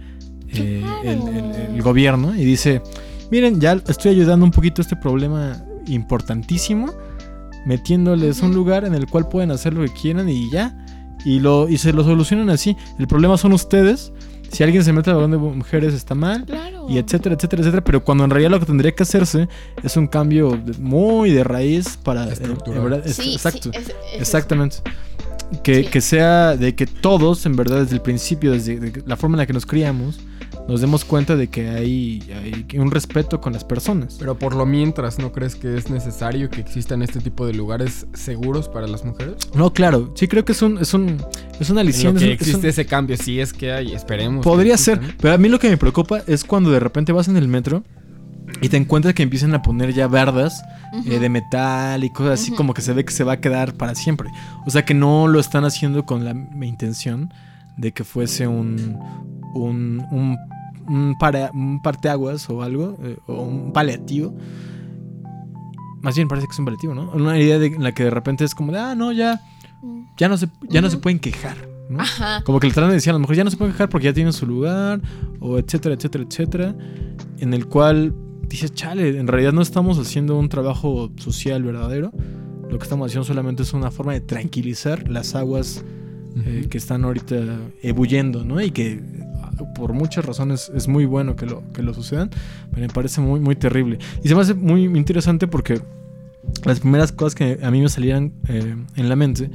[0.50, 2.82] eh, el, el- el gobierno y dice,
[3.32, 6.94] miren, ya estoy ayudando un poquito a este problema importantísimo,
[7.66, 10.76] metiéndoles un lugar en el cual pueden hacer lo que quieran y ya.
[11.26, 12.76] Y, lo, y se lo solucionan así.
[12.98, 14.12] El problema son ustedes.
[14.52, 16.88] Si alguien se mete al vagón de mujeres está mal Claro.
[16.90, 17.84] y etcétera, etcétera, etcétera.
[17.84, 19.48] Pero cuando en realidad lo que tendría que hacerse
[19.84, 22.28] es un cambio de- muy de raíz para...
[22.28, 22.78] eh, Estructural.
[22.78, 23.96] en verdad, es- Sí, sí, exacto, es- es eso.
[24.20, 24.78] exactamente.
[25.64, 25.90] Que, Sí.
[25.92, 29.46] que sea de que todos, en verdad, desde el principio, desde la forma en la
[29.46, 30.20] que nos criamos,
[30.70, 32.22] nos demos cuenta de que hay,
[32.72, 34.16] hay un respeto con las personas.
[34.20, 38.06] Pero por lo mientras, ¿no crees que es necesario que existan este tipo de lugares
[38.14, 39.36] seguros para las mujeres?
[39.56, 41.18] No, claro, sí creo que es un, es un,
[41.60, 42.20] es una aliciente.
[42.20, 44.44] que es un- es existe un- ese cambio, si es que hay, esperemos.
[44.44, 47.38] Podría ser, pero a mí lo que me preocupa es cuando de repente vas en
[47.38, 47.84] el metro
[48.62, 50.64] y te encuentras que empiezan a poner ya bardas
[51.06, 53.74] eh, de metal y cosas así como que se ve que se va a quedar
[53.76, 54.30] para siempre.
[54.66, 56.34] O sea que no lo están haciendo con la
[56.66, 57.32] intención
[57.78, 58.98] de que fuese un
[59.56, 60.38] un, un,
[60.90, 64.36] un, para- un parteaguas o algo, eh, o un paliativo.
[66.02, 67.12] Más bien parece que es un paliativo, ¿no?
[67.12, 69.42] Una idea de, en la que de repente es como de, ah, no, ya,
[70.18, 71.58] ya no se, ya no se pueden quejar,
[71.90, 72.00] ¿no?
[72.02, 72.42] Ajá.
[72.46, 74.06] Como que le tratan de decir a lo mejor ya no se pueden quejar porque
[74.06, 75.02] ya tienen su lugar,
[75.40, 76.76] o etcétera, etcétera, etcétera.
[77.40, 78.16] En el cual
[78.48, 82.12] dices, chale, en realidad no estamos haciendo un trabajo social verdadero.
[82.70, 85.84] Lo que estamos haciendo solamente es una forma de tranquilizar las aguas
[86.46, 87.36] eh, que están ahorita
[87.82, 88.62] ebulliendo, ¿no?
[88.62, 89.04] Y que
[89.76, 92.30] por muchas razones es muy bueno que lo, que lo sucedan,
[92.72, 94.00] pero me parece muy, muy terrible.
[94.24, 95.82] Y se me hace muy interesante porque
[96.66, 99.50] las primeras cosas que a mí me salían eh, en la mente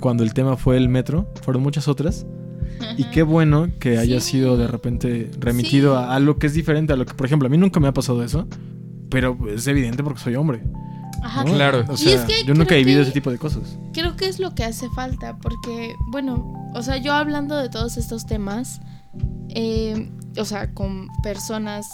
[0.00, 2.26] cuando el tema fue el metro fueron muchas otras.
[2.96, 4.32] Y qué bueno que haya Sí.
[4.32, 6.04] sido de repente remitido Sí.
[6.04, 7.92] a algo que es diferente a lo que, por ejemplo, a mí nunca me ha
[7.92, 8.46] pasado eso,
[9.10, 10.62] pero es evidente porque soy hombre.
[11.24, 11.42] Ajá.
[11.44, 11.54] ¿no?
[11.54, 11.84] Claro.
[11.88, 13.76] O Y sea, es que yo nunca he vivido que- ese tipo de cosas.
[13.92, 17.96] Creo que es lo que hace falta, porque, bueno, o sea, yo hablando de todos
[17.96, 18.80] estos temas,
[19.50, 21.86] eh, o sea, con personas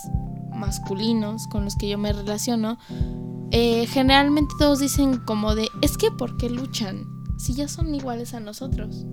[0.55, 2.79] masculinos con los que yo me relaciono,
[3.51, 7.05] eh, generalmente todos dicen como de, es que ¿por qué luchan?
[7.39, 9.05] Si ya son iguales a nosotros.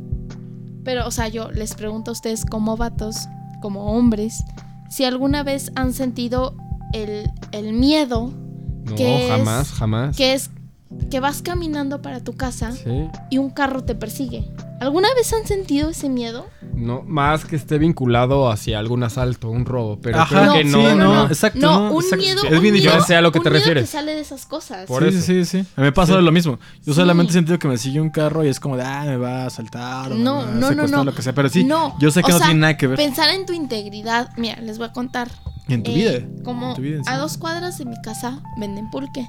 [0.83, 3.27] Pero, o sea, yo les pregunto a ustedes como vatos,
[3.61, 4.43] como hombres,
[4.89, 6.55] si alguna vez han sentido
[6.93, 8.31] el, el miedo
[8.85, 9.29] No, ¿Qué es?
[9.31, 10.17] jamás, jamás.
[10.17, 10.49] que es
[11.09, 13.07] que vas caminando para tu casa Sí.
[13.29, 14.51] y un carro te persigue.
[14.81, 16.45] ¿Alguna vez han sentido ese miedo?
[16.81, 20.63] No, más que esté vinculado hacia algún asalto, un robo, pero Ajá, creo No, que
[20.63, 21.59] sí, no, no, exacto.
[21.59, 22.23] No, un exacto.
[22.23, 22.91] miedo, Es un bien miedo.
[22.97, 23.83] Yo sé a lo que te un miedo refieres.
[23.83, 24.87] que sale de esas cosas.
[24.87, 25.21] Por sí, eso.
[25.21, 25.67] sí, sí, sí.
[25.77, 26.21] A mí me pasa Sí.
[26.21, 26.57] lo mismo.
[26.83, 26.99] Yo Sí.
[26.99, 29.43] solamente he sentido que me sigue un carro y es como de, ah, me va
[29.43, 31.33] a asaltar o me No, va a no, no, lo que sea.
[31.33, 33.45] Pero sí, No, yo sé que o no sea, tiene nada que ver Pensar en
[33.45, 34.29] tu integridad.
[34.37, 35.29] Mira, les voy a contar.
[35.67, 36.43] en tu Eh, vida.
[36.43, 39.25] Como en tu vida a dos cuadras de mi casa venden pulque.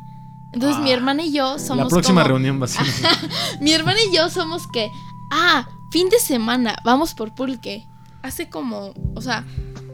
[0.54, 2.82] Entonces Ah, mi hermana y yo somos La próxima como- reunión va a ser.
[3.60, 4.88] Mi hermana y yo somos que,
[5.30, 7.84] ah, fin de semana, vamos por pulque.
[8.22, 9.44] Hace como, o sea,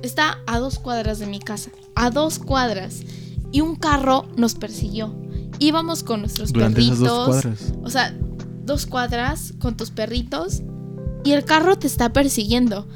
[0.03, 3.01] está a dos cuadras de mi casa, a dos cuadras.
[3.51, 5.15] Y un carro nos persiguió.
[5.59, 7.17] Íbamos con nuestros durante esas perritos.
[7.17, 7.73] dos cuadras.
[7.83, 8.15] O sea,
[8.65, 10.63] dos cuadras con tus perritos
[11.25, 12.87] y el carro te está persiguiendo.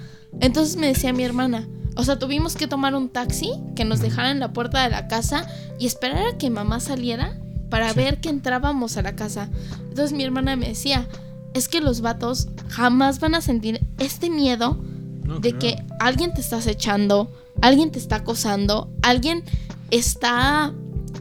[0.40, 4.30] Entonces me decía mi hermana, o sea, tuvimos que tomar un taxi que nos dejara
[4.30, 5.46] en la puerta de la casa
[5.78, 7.36] y esperar a que mamá saliera
[7.70, 7.96] para Sí.
[7.96, 9.48] ver que entrábamos a la casa.
[9.88, 11.08] Entonces mi hermana me decía,
[11.54, 14.78] es que los vatos jamás van a sentir este miedo
[15.24, 15.58] No, de claro.
[15.58, 19.44] que alguien te está acechando, alguien te está acosando, alguien
[19.90, 20.72] está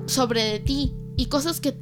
[0.08, 1.78] sobre de ti y cosas que,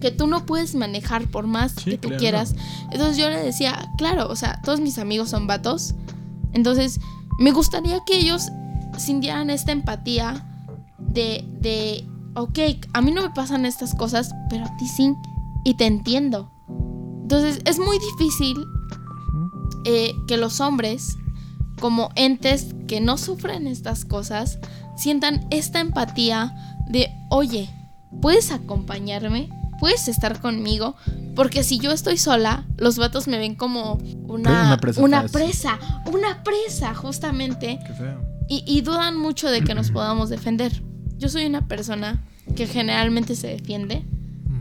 [0.00, 2.20] que tú no puedes manejar por más Sí, que tú claro.
[2.20, 2.54] quieras.
[2.92, 5.94] Entonces yo le decía, claro, o sea, todos mis amigos son vatos,
[6.52, 7.00] entonces
[7.38, 8.48] me gustaría que ellos
[8.98, 10.44] sintieran esta empatía
[10.98, 12.58] de, de, ok,
[12.92, 15.12] a mí no me pasan estas cosas, pero a ti sí,
[15.64, 16.50] y te entiendo.
[17.30, 18.66] Entonces es muy difícil
[19.84, 21.18] eh, que los hombres,
[21.78, 24.58] como entes que no sufren estas cosas,
[24.96, 26.54] sientan esta empatía
[26.88, 27.68] de, oye,
[28.22, 29.50] ¿puedes acompañarme?
[29.78, 30.96] ¿Puedes estar conmigo?
[31.36, 35.78] Porque si yo estoy sola, los vatos me ven como una, Una presa una presa,
[36.10, 37.78] una presa, justamente.
[38.48, 40.82] Y dudan mucho de que nos podamos defender.
[41.18, 42.24] Yo soy una persona
[42.56, 44.02] que generalmente se defiende,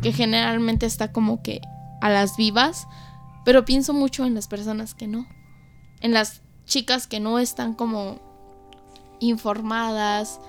[0.01, 1.61] que generalmente está como que
[2.01, 2.87] a las vivas,
[3.45, 5.27] pero pienso mucho en las personas que no.
[6.01, 8.19] En las chicas que no están como
[9.19, 10.39] informadas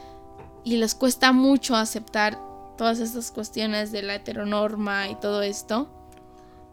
[0.65, 2.39] y les cuesta mucho aceptar
[2.77, 5.89] todas estas cuestiones de la heteronorma y todo esto.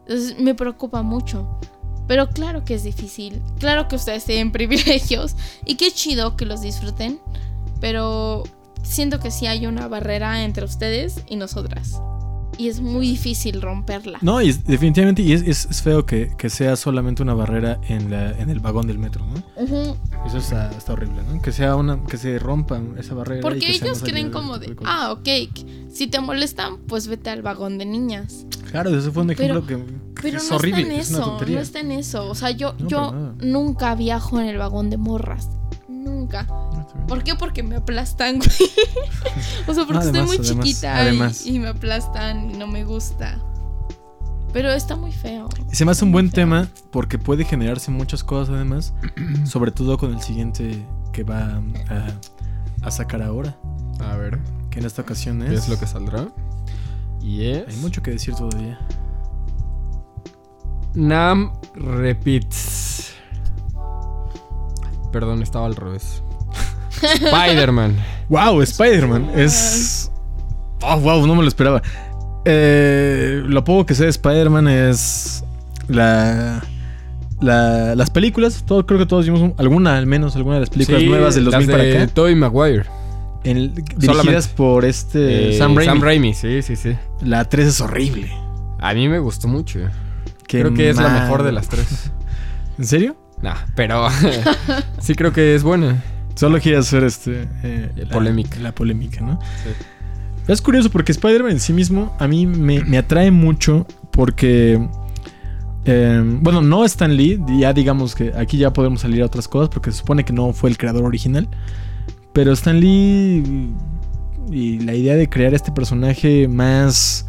[0.06, 1.58] Entonces me preocupa mucho.
[2.06, 3.42] Pero claro que es difícil.
[3.58, 5.34] Claro que ustedes tienen privilegios.
[5.64, 7.20] Y qué chido que los disfruten.
[7.80, 8.44] Pero
[8.82, 12.00] siento que sí hay una barrera entre ustedes y nosotras.
[12.58, 14.18] Y es muy difícil romperla.
[14.22, 17.78] No, y es- definitivamente, y es, es- es feo que, que sea solamente una barrera
[17.88, 19.96] en, la, en el vagón del metro, ¿no?
[20.26, 21.40] Eso está, está horrible, ¿no?
[21.42, 23.40] Que sea una, que se rompa esa barrera.
[23.40, 25.28] y Porque que sea ellos creen como de, ah, ok,
[25.92, 28.46] si te molestan, pues vete al vagón de niñas.
[28.70, 31.18] Claro, ese fue un Pero- ejemplo que Pero es no horrible, está en es una
[31.18, 32.30] eso, no está en eso.
[32.30, 35.48] O sea, yo, No, yo nunca viajo en el vagón de morras.
[36.06, 36.46] Nunca.
[37.08, 37.34] ¿Por qué?
[37.34, 38.48] Porque me aplastan, güey.
[39.66, 41.46] o sea, porque Además, estoy muy además, chiquita y- además.
[41.46, 43.38] Y, me aplastan y no me gusta.
[44.52, 45.48] Pero está muy feo.
[45.70, 46.34] Y se me hace un buen Feo.
[46.36, 48.94] tema porque puede generarse muchas cosas además,
[49.44, 52.12] sobre todo con el siguiente que va a,
[52.82, 53.56] a sacar ahora.
[54.00, 54.38] A ver,
[54.70, 55.64] Que en esta ocasión ¿qué es.
[55.64, 56.28] es lo que saldrá?
[57.20, 57.66] Y es...
[57.68, 58.78] Hay mucho que decir todavía.
[60.94, 63.12] Nam Repeats.
[65.16, 66.22] Perdón, estaba al revés.
[67.02, 67.96] Spider-Man.
[68.28, 68.60] ¡Wow!
[68.60, 70.10] Spider-Man es.
[70.82, 71.26] ¡Oh, wow!
[71.26, 71.80] No me lo esperaba.
[72.44, 75.42] Eh, lo poco que sé de Spider-Man es.
[75.88, 76.62] La.
[77.40, 80.70] la- las películas, todo, creo que todos vimos un- alguna, al menos alguna de las
[80.70, 82.12] películas Sí, nuevas del las 2000 para de acá.
[82.14, 82.84] Tobey Maguire.
[83.44, 84.48] en- dirigidas Solamente.
[84.54, 86.34] por este Eh, Sam Raimi.
[86.34, 86.94] sí, sí, sí.
[87.22, 88.30] La 3 es horrible.
[88.80, 89.78] A mí me gustó mucho.
[90.46, 92.10] Qué creo que es la mejor de las tres.
[92.78, 93.16] ¿En serio?
[93.42, 94.08] Nah, pero
[95.00, 96.02] sí creo que es buena.
[96.34, 97.48] Solo quiere hacer este.
[97.62, 98.58] eh, la- Polémica.
[98.60, 99.38] La polémica, ¿no?
[99.64, 99.70] Sí.
[100.48, 104.80] Es curioso porque Spider-Man en sí mismo a mí me, me atrae mucho porque.
[105.84, 109.68] eh, bueno, no Stan Lee, ya digamos que aquí ya podemos salir a otras cosas
[109.70, 111.48] porque se supone que no fue el creador original.
[112.32, 113.72] Pero Stan Lee
[114.50, 117.26] y la idea de crear este personaje más.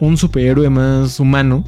[0.00, 1.64] un superhéroe más humano,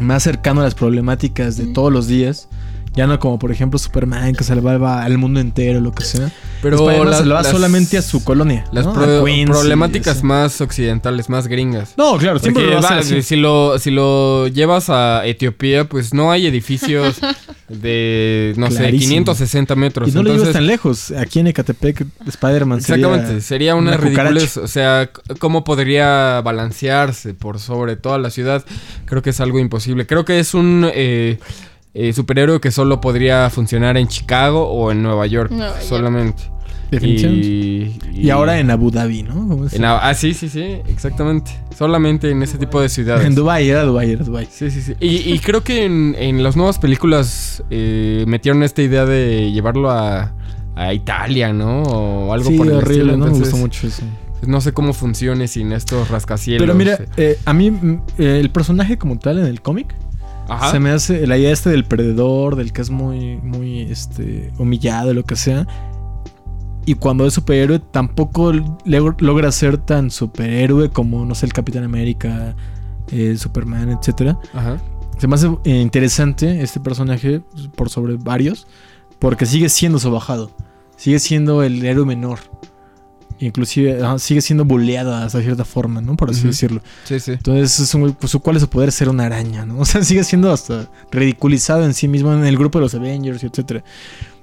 [0.00, 2.48] más cercano a las problemáticas de todos los días.
[2.96, 6.30] Ya no como por ejemplo Superman que salvaba al mundo entero, lo que sea.
[6.62, 8.64] Pero lo va las- solamente a su colonia.
[8.72, 8.92] Las ¿no?
[8.94, 11.94] Pro- Queens problemáticas más occidentales, más gringas.
[11.96, 13.20] No, claro, siempre Porque lo va así.
[13.22, 17.16] si, lo, si lo llevas a Etiopía, pues no hay edificios
[17.68, 19.08] de, no sé, Clarísimo.
[19.10, 20.08] 560 metros.
[20.08, 21.10] Y no lo llevas Entonces, tan lejos.
[21.12, 22.78] Aquí en Ecatepec, Spider-Man.
[22.78, 24.56] Exactamente, sería una, una ridiculez.
[24.56, 28.64] O sea, ¿cómo podría balancearse por sobre toda la ciudad?
[29.04, 30.06] Creo que es algo imposible.
[30.06, 31.38] Creo que es un eh,
[31.94, 35.50] eh, superhéroe que solo podría funcionar en Chicago o en Nueva York.
[35.50, 36.54] Nueva solamente.
[37.00, 39.66] Y, Y, ahora en Abu Dhabi, ¿no?
[39.72, 41.50] En ah, sí, sí, sí, exactamente.
[41.76, 43.26] Solamente en ese tipo de ciudades.
[43.26, 44.46] En Dubai, era Dubai, era Dubai.
[44.50, 44.94] Sí, sí, sí.
[45.00, 49.90] Y, y creo que en, en las nuevas películas eh, metieron esta idea de llevarlo
[49.90, 50.34] a,
[50.76, 51.82] a Italia, ¿no?
[51.82, 53.16] O algo sí, por el horrible, estilo.
[53.16, 54.02] no me gustó mucho eso.
[54.46, 56.62] No sé cómo funcione sin estos rascacielos.
[56.62, 59.94] Pero mira, eh, a mí mm, eh, el personaje como tal en el cómic
[60.48, 60.70] Ajá.
[60.70, 65.14] se me hace la idea este del perdedor, del que es muy, muy este, humillado,
[65.14, 65.66] lo que sea.
[66.86, 68.52] Y cuando es superhéroe, tampoco
[68.84, 72.54] logra ser tan superhéroe como, no sé, el Capitán América,
[73.10, 74.38] eh, Superman, etcétera.
[74.52, 74.78] Ajá.
[75.18, 77.40] Se me hace eh, interesante este personaje
[77.74, 78.66] por sobre varios,
[79.18, 80.50] porque sigue siendo sobajado,
[80.96, 82.40] sigue siendo el héroe menor.
[83.40, 86.16] Inclusive ajá, sigue siendo bulleado hasta cierta forma, ¿no?
[86.16, 86.80] Por así decirlo.
[87.04, 87.32] Sí, sí.
[87.32, 88.92] Entonces, es un- pues, ¿cuál es su poder?
[88.92, 89.78] Ser una araña, ¿no?
[89.80, 93.42] O sea, sigue siendo hasta ridiculizado en sí mismo en el grupo de los Avengers,
[93.42, 93.82] y etcétera.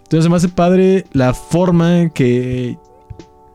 [0.03, 2.77] Entonces, me hace padre la forma que.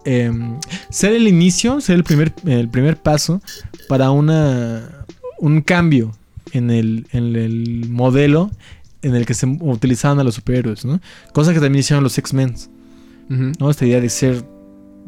[0.05, 3.40] em, ser el inicio, ser el primer, el primer paso
[3.88, 5.05] para una.
[5.38, 6.16] un cambio
[6.53, 8.51] en el, en el modelo
[9.03, 10.99] en el que se utilizaban a los superhéroes, ¿no?
[11.33, 12.55] Cosa que también hicieron los X-Men.
[13.29, 13.68] ¿no?
[13.70, 14.44] Esta idea de ser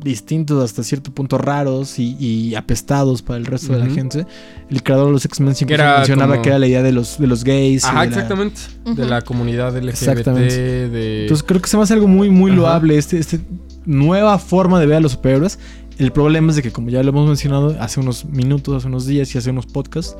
[0.03, 4.27] distintos hasta cierto punto raros y, y apestados para el resto de la gente.
[4.71, 7.27] El creador de los X-Men siempre mencionaba como- que era la idea de los, de
[7.27, 7.83] los gays.
[7.85, 8.61] y Ajá, de la- exactamente.
[8.85, 9.05] De Ujú.
[9.05, 9.89] la comunidad LGBT.
[10.11, 10.89] Exactamente.
[10.89, 11.23] De...
[11.23, 12.61] Entonces creo que se me hace algo muy, muy Ajá.
[12.61, 13.41] loable este, este
[13.87, 15.59] nueva forma de ver a los superhéroes.
[15.99, 19.05] El problema es de que, como ya lo hemos mencionado hace unos minutos, hace unos
[19.07, 20.15] días y hace unos podcasts,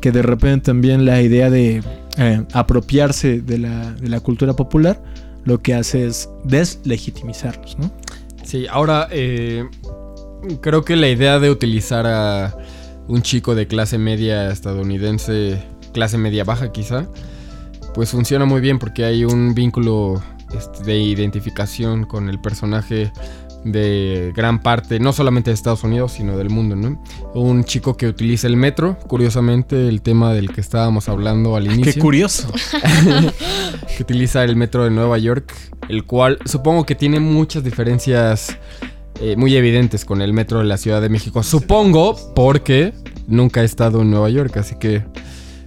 [0.00, 1.82] que de repente también la idea de
[2.16, 5.02] eh, apropiarse de la, de la cultura popular
[5.44, 7.90] lo que hace es deslegitimizarlos, ¿no?
[8.44, 9.64] Sí, ahora eh,
[10.60, 12.56] creo que la idea de utilizar a
[13.08, 17.06] un chico de clase media estadounidense, clase media baja quizá,
[17.94, 20.22] pues funciona muy bien porque hay un vínculo
[20.56, 23.12] este, de identificación con el personaje
[23.64, 27.02] de gran parte, no solamente de Estados Unidos, sino del mundo, ¿no?
[27.34, 31.94] Un chico que utiliza el metro, curiosamente el tema del que estábamos hablando al inicio
[31.94, 32.52] Qué curioso.
[33.96, 35.52] que utiliza el metro de Nueva York,
[35.88, 38.56] el cual supongo que tiene muchas diferencias
[39.20, 41.42] eh, muy evidentes con el metro de la Ciudad de México.
[41.42, 42.92] Supongo porque
[43.28, 45.04] nunca he estado en Nueva York, así que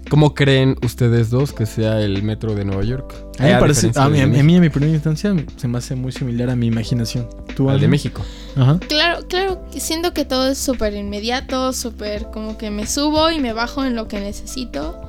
[0.09, 3.13] ¿cómo creen ustedes dos que sea el metro de Nueva York?
[3.39, 5.95] A mí, me parece, a mí, a mí en mi primera instancia se me hace
[5.95, 7.27] muy similar a mi imaginación.
[7.55, 7.87] ¿Tú, Al de?
[7.87, 8.21] México.
[8.55, 8.79] Ajá.
[8.87, 13.53] Claro, claro, siento que todo es súper inmediato, súper como que me subo y me
[13.53, 15.01] bajo en lo que necesito,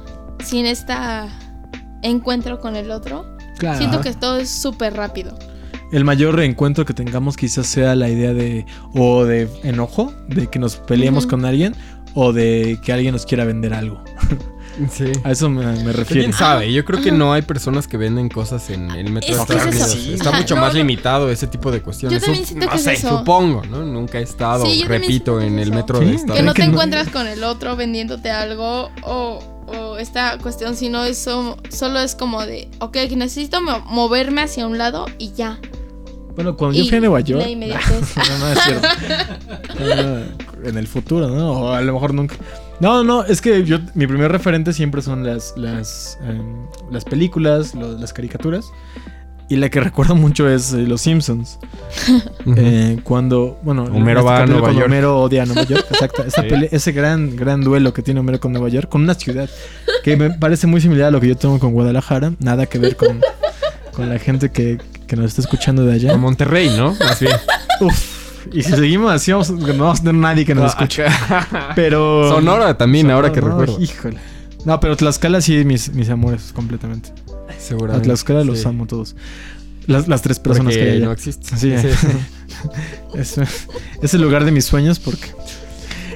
[0.44, 1.28] sin esta
[2.02, 3.26] encuentro con el otro.
[3.58, 3.78] Claro.
[3.78, 5.36] Siento que todo es súper rápido.
[5.92, 10.58] El mayor reencuentro que tengamos quizás sea la idea de o de enojo, de que
[10.58, 11.74] nos peleemos con alguien
[12.14, 14.02] o de que alguien nos quiera vender algo.
[14.90, 15.10] Sí.
[15.24, 16.22] A eso me, me refiero.
[16.22, 16.72] ¿Quién sabe?
[16.72, 19.94] Yo creo que no hay personas que venden cosas en el metro Es de Estados.
[19.94, 20.20] Unidos.
[20.20, 20.78] Está mucho no, más no.
[20.78, 22.20] limitado ese tipo de cuestiones.
[22.20, 23.18] Yo también siento que es eso.
[23.18, 23.84] supongo, ¿no?
[23.84, 27.08] Nunca he estado, Sí, repito, en el metro Sí, de Estados Que no te encuentras
[27.08, 32.68] con el otro vendiéndote algo o o esta cuestión, sino eso solo es como de,
[32.78, 35.58] ok, necesito mo- moverme hacia un lado y ya.
[36.36, 37.42] Bueno, cuando yo fui a Nueva York.
[37.42, 38.16] la inmediatez.
[38.28, 38.88] no, no es cierto.
[40.64, 41.52] En el futuro, ¿no?
[41.52, 42.34] O a lo mejor nunca.
[42.80, 47.74] No, no, es que yo, mi primer referente siempre son las, las, em, las películas,
[47.74, 48.66] lo- las caricaturas.
[49.48, 51.58] Y la que recuerdo mucho es eh, Los Simpsons.
[52.56, 54.86] Eh, cuando, bueno, Homero este va a Nueva York.
[54.86, 55.84] Homero odia a Nueva York.
[55.90, 56.22] Exacto.
[56.24, 56.48] Esa Sí.
[56.48, 59.48] pele- ese gran, gran duelo que tiene Homero con Nueva York, con una ciudad
[60.04, 62.34] que me parece muy similar a lo que yo tengo con Guadalajara.
[62.38, 63.20] Nada que ver con,
[63.92, 66.12] con la gente que, que nos está escuchando de allá.
[66.12, 66.94] Con Monterrey, ¿no?
[67.00, 67.34] Más bien.
[67.80, 68.15] Uf.
[68.52, 71.04] Y si seguimos así, vamos, no vamos a tener nadie que nos escuche.
[71.74, 72.30] Pero.
[72.30, 73.82] Sonora también, ahora que Sonora, recuerdo.
[73.82, 74.18] Híjole.
[74.64, 77.10] No, pero Tlaxcala sí, mis, mis amores, completamente.
[77.48, 78.06] A Seguramente.
[78.06, 78.68] Tlaxcala los sí.
[78.68, 79.14] amo todos.
[79.86, 81.06] Las, las tres personas Porque que hay allá.
[81.06, 81.56] no existe.
[81.56, 81.72] Sí,
[83.14, 83.36] es,
[84.02, 85.28] es el lugar de mis sueños porque.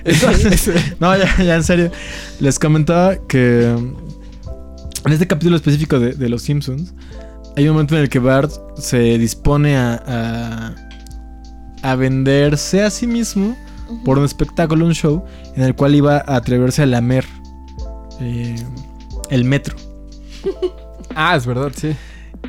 [0.05, 0.71] Entonces,
[1.01, 1.93] no, ya, ya en serio.
[2.41, 6.93] Les comentaba que en este capítulo específico de, de Los Simpsons
[7.57, 10.75] hay un momento en el que Bart se dispone a, a,
[11.83, 13.57] a venderse a sí mismo
[14.05, 15.25] por un espectáculo, un show,
[15.57, 17.25] en el cual iba a atreverse a lamer
[18.21, 18.57] eh,
[19.31, 19.77] el metro.
[21.15, 21.91] Ah, es verdad, sí.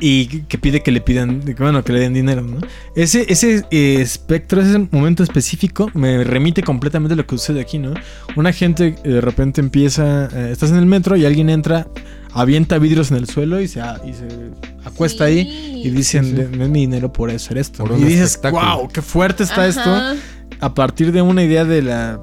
[0.00, 2.58] Y que- pide que le pidan, que, bueno, que le den dinero, ¿no?
[2.94, 7.78] Ese, ese eh, espectro, ese momento específico, me remite completamente a lo que sucede aquí,
[7.78, 7.92] ¿no?
[8.36, 11.88] Una gente eh, de repente empieza, eh, estás en el metro y alguien entra,
[12.34, 14.28] avienta vidrios en el suelo y se, y se
[14.84, 16.36] acuesta ahí y dicen, Sí, sí.
[16.36, 17.84] "Den- denme dinero por hacer esto.
[17.98, 20.14] Y dices, wow, qué fuerte está Ajá.
[20.14, 20.22] esto
[20.60, 22.20] a partir de una idea de la...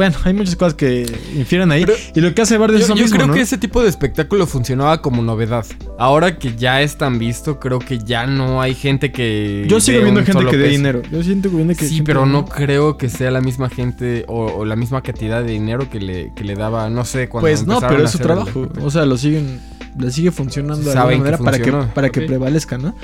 [0.00, 1.02] Bueno, hay muchas cosas que
[1.36, 1.84] infieren ahí.
[1.84, 3.34] Pero y lo que hace Bart es Yo, yo mismo, creo ¿no?
[3.34, 5.66] que ese tipo de espectáculo funcionaba como novedad.
[5.98, 9.66] Ahora que ya es tan visto, creo que ya no hay gente que.
[9.68, 11.02] Yo sigo dé viendo gente que dé dinero.
[11.12, 14.24] Yo siento que viendo que Sí, pero que- no creo que sea la misma gente
[14.26, 17.44] o, o la misma cantidad de dinero que le, que le daba, no sé, cuando
[17.44, 18.68] Pues no, pero es su trabajo.
[18.80, 19.60] O sea, lo siguen,
[19.98, 22.26] le sigue funcionando de alguna que manera para que, para que Ok.
[22.26, 22.94] prevalezca, ¿no?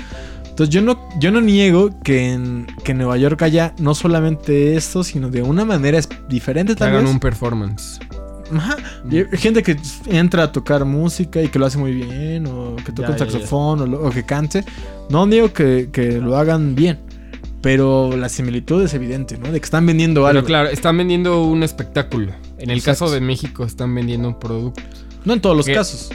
[0.57, 4.75] Entonces yo no, yo no niego que en, que en Nueva York haya no solamente
[4.75, 7.13] esto, sino de una manera diferente Que tal hagan vez.
[7.13, 7.99] un performance.
[8.55, 8.75] Ajá.
[9.11, 9.77] Hay gente que
[10.07, 13.19] entra a tocar música y que lo hace muy bien, o que toca Ya, un
[13.19, 13.31] ya, ya.
[13.33, 14.65] saxofón, O, lo- o que cante.
[15.11, 16.97] No niego que, que lo hagan bien,
[17.61, 19.51] pero la similitud es evidente, ¿no?
[19.51, 20.43] De que están vendiendo Pero algo.
[20.47, 22.31] claro, están vendiendo un espectáculo.
[22.57, 23.05] En el Exacto.
[23.05, 24.81] caso de México están vendiendo un producto.
[25.23, 26.09] No en todos los Que- casos.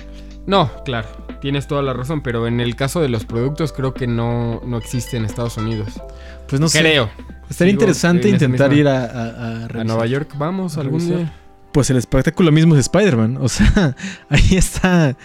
[0.44, 1.06] No, claro,
[1.42, 4.78] tienes toda la razón, pero en el caso de los productos creo que no, no
[4.78, 6.00] existe en Estados Unidos.
[6.48, 6.78] Pues no sé.
[6.80, 7.10] creo.
[7.50, 9.84] Estaría interesante en esa intentar ir a, a, a.
[9.84, 11.18] Nueva York vamos A algún revisar.
[11.18, 11.36] día.
[11.72, 13.38] Pues el espectáculo mismo es Spider-Man.
[13.40, 13.96] O sea,
[14.30, 15.16] ahí está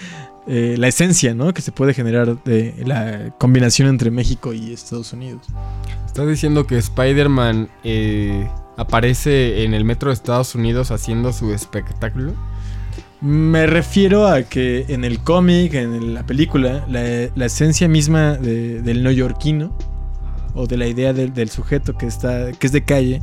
[0.48, 1.54] eh, la esencia, ¿no?
[1.54, 5.46] Que se puede generar de la combinación entre México y Estados Unidos.
[6.08, 12.34] ¿Estás diciendo que Spider-Man eh, aparece en el metro de Estados Unidos haciendo su espectáculo?
[13.22, 17.02] Me refiero a que en el cómic, en la película, la,
[17.36, 19.76] la esencia misma de- del neoyorquino
[20.54, 23.22] o de la idea del, del sujeto que está que es de calle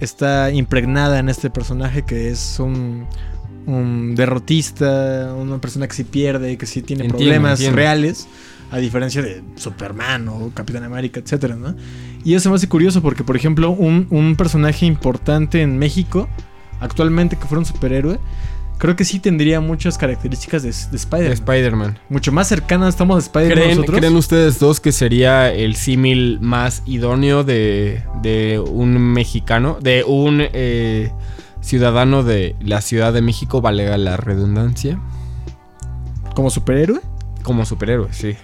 [0.00, 3.06] está impregnada en este personaje que es un,
[3.66, 7.76] un derrotista, una persona que sí pierde, que sí tiene Entiendo, problemas entiendo.
[7.76, 8.26] reales,
[8.72, 11.74] a diferencia de Superman o Capitán América, etcétera, ¿no?
[12.24, 16.28] Y eso me hace curioso porque, por ejemplo, un, un personaje importante en México,
[16.80, 18.18] actualmente que fuera un superhéroe,
[18.80, 21.32] creo que sí tendría muchas características de, de De Spider-Man.
[21.32, 21.98] Spider-Man.
[22.08, 23.98] Mucho más cercanas estamos a Spider-Man ¿Creen, nosotros.
[24.00, 30.40] creen ustedes dos que sería el símil más idóneo de, de un mexicano, de un
[30.40, 31.12] eh,
[31.60, 34.98] ciudadano de la Ciudad de México, valga la redundancia,
[36.34, 37.00] Como superhéroe.
[37.42, 38.34] como superhéroe, sí?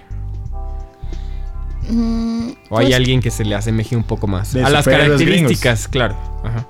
[1.88, 4.54] Mm, ¿O hay pues, alguien que se le asemeje un poco más?
[4.56, 6.16] A las características, claro.
[6.44, 6.66] Ajá.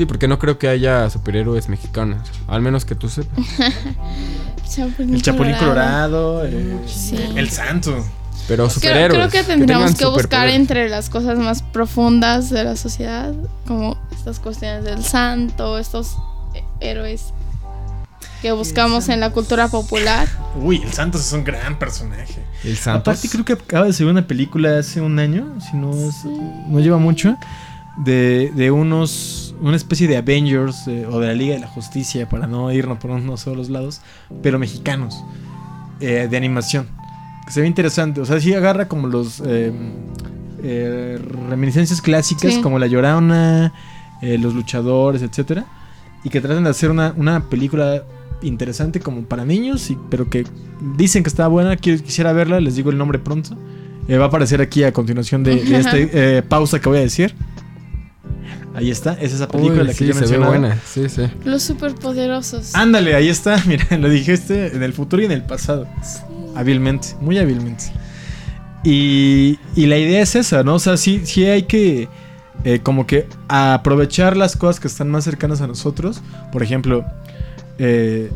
[0.00, 3.38] Sí, porque no creo que haya superhéroes mexicanos, al menos que tú sepas.
[4.66, 6.42] Chapulín El Chapulín Colorado.
[6.46, 7.18] eh, Sí.
[7.36, 8.02] El Santo.
[8.48, 9.28] Pero Creo, superhéroes.
[9.28, 13.34] creo que tendríamos que, buscar entre las cosas más profundas de la sociedad,
[13.66, 16.16] como estas cuestiones del santo, estos
[16.54, 17.34] eh, héroes
[18.40, 20.28] que buscamos en la cultura popular.
[20.56, 22.42] Uy, el Santos es un gran personaje.
[22.64, 23.00] El Santos.
[23.02, 26.80] Aparte, creo que acaba de salir una película hace un año, si no es- no
[26.80, 27.36] lleva mucho,
[27.98, 32.28] de, de unos, una especie de Avengers eh, o de la Liga de la Justicia,
[32.28, 34.00] para no irnos por unos solos lados,
[34.42, 35.22] pero mexicanos,
[36.00, 36.88] eh, de animación.
[37.46, 39.72] Que se ve interesante, o sea, sí agarra como los eh,
[41.48, 42.60] reminiscencias clásicas, Sí.
[42.62, 43.72] como La Llorona,
[44.22, 45.64] los luchadores, etcétera,
[46.24, 48.02] y que tratan de hacer una, una película
[48.42, 50.44] interesante como para niños, y, pero que
[50.96, 53.56] dicen que está buena, qui- quisiera verla, les digo el nombre pronto.
[54.08, 57.02] Eh, va a aparecer aquí a continuación de, de esta eh, pausa que voy a
[57.02, 57.34] decir.
[58.74, 60.50] Ahí está, es esa película Uy, la que sí, yo se ve mencionaba.
[60.58, 60.78] buena.
[60.86, 61.22] Sí, sí.
[61.44, 62.74] Los superpoderosos.
[62.74, 65.86] Ándale, ahí está, mira, lo dijiste en el futuro y en el pasado.
[66.54, 67.84] Hábilmente, muy hábilmente.
[68.84, 70.74] Y, y la idea es esa, ¿no?
[70.74, 72.08] O sea, sí, sí hay que
[72.64, 76.22] eh, como que aprovechar las cosas que están más cercanas a nosotros.
[76.52, 77.04] Por ejemplo,
[77.78, 78.30] eh,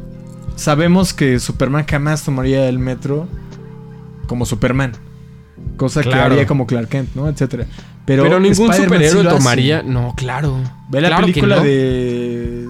[0.56, 3.28] sabemos que Superman jamás tomaría el metro
[4.26, 4.92] como Superman.
[5.76, 7.28] Cosa que haría como Clark Kent, ¿no?
[7.28, 7.66] Etcétera.
[8.04, 9.38] Pero, Pero, ningún superhéroe sí lo hace.
[9.38, 9.82] tomaría.
[9.82, 10.58] No, claro.
[10.90, 11.62] Ve la Claro película no.
[11.62, 12.66] de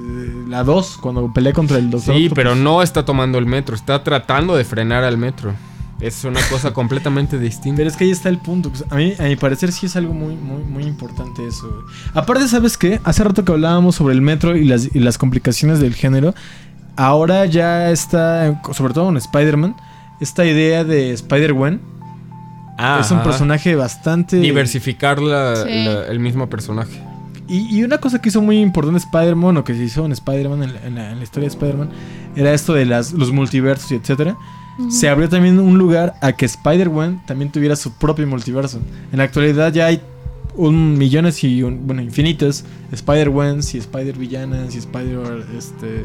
[0.48, 2.36] la 2, cuando pelea contra el Doctor Sí, Octopus.
[2.36, 5.52] pero no está tomando el metro, está tratando de frenar al metro.
[6.00, 7.78] Es una cosa completamente distinta.
[7.78, 8.68] Pero es que ahí está el punto.
[8.70, 11.68] pues, a mí, a mi parecer, sí es algo muy, muy, muy importante eso.
[11.68, 11.82] güey.
[12.14, 13.00] Aparte, ¿sabes qué?
[13.02, 16.32] Hace rato que hablábamos sobre el metro y las, y las complicaciones del género.
[16.96, 19.74] Ahora ya está, sobre todo en Spider-Man,
[20.20, 21.80] esta idea de Spider-Gwen.
[22.76, 23.24] Ah, es un ajá.
[23.30, 24.36] personaje bastante...
[24.38, 25.84] Diversificar la- Sí.
[25.84, 27.00] la- el mismo personaje.
[27.46, 30.62] Y, y una cosa que hizo muy importante Spider-Man, o que se hizo en Spider-Man,
[30.62, 31.90] en, la- en la, en la historia de Spider-Man,
[32.36, 34.36] era esto de las, los multiversos y etcétera.
[34.90, 38.80] Se abrió también un lugar a que Spider-Man también tuviera su propio multiverso.
[39.12, 40.00] En la actualidad ya hay
[40.56, 45.44] un millones y un- bueno, infinitas Spider-Wens y Spider-Villanas y Spider...
[45.56, 46.04] Este,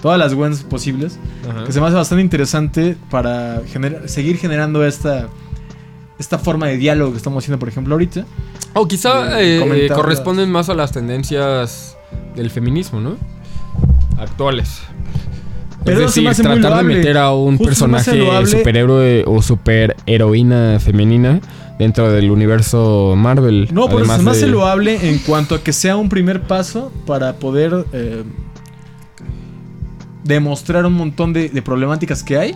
[0.00, 1.18] todas las Wens posibles.
[1.66, 5.26] Que se me hace bastante interesante para gener- seguir generando esta,
[6.18, 8.24] esta forma de diálogo que estamos haciendo, por ejemplo, ahorita.
[8.74, 11.96] O quizá eh, corresponden más a las tendencias
[12.34, 13.16] del feminismo, ¿no?
[14.18, 14.80] Actuales.
[15.84, 21.40] Pero es decir, tratar de meter a un Justo personaje superhéroe o superheroína femenina
[21.78, 23.68] dentro del universo Marvel.
[23.72, 27.34] No, pero me hace de- loable en cuanto a que sea un primer paso para
[27.34, 28.24] poder eh,
[30.24, 32.54] demostrar un montón de, de problemáticas que hay.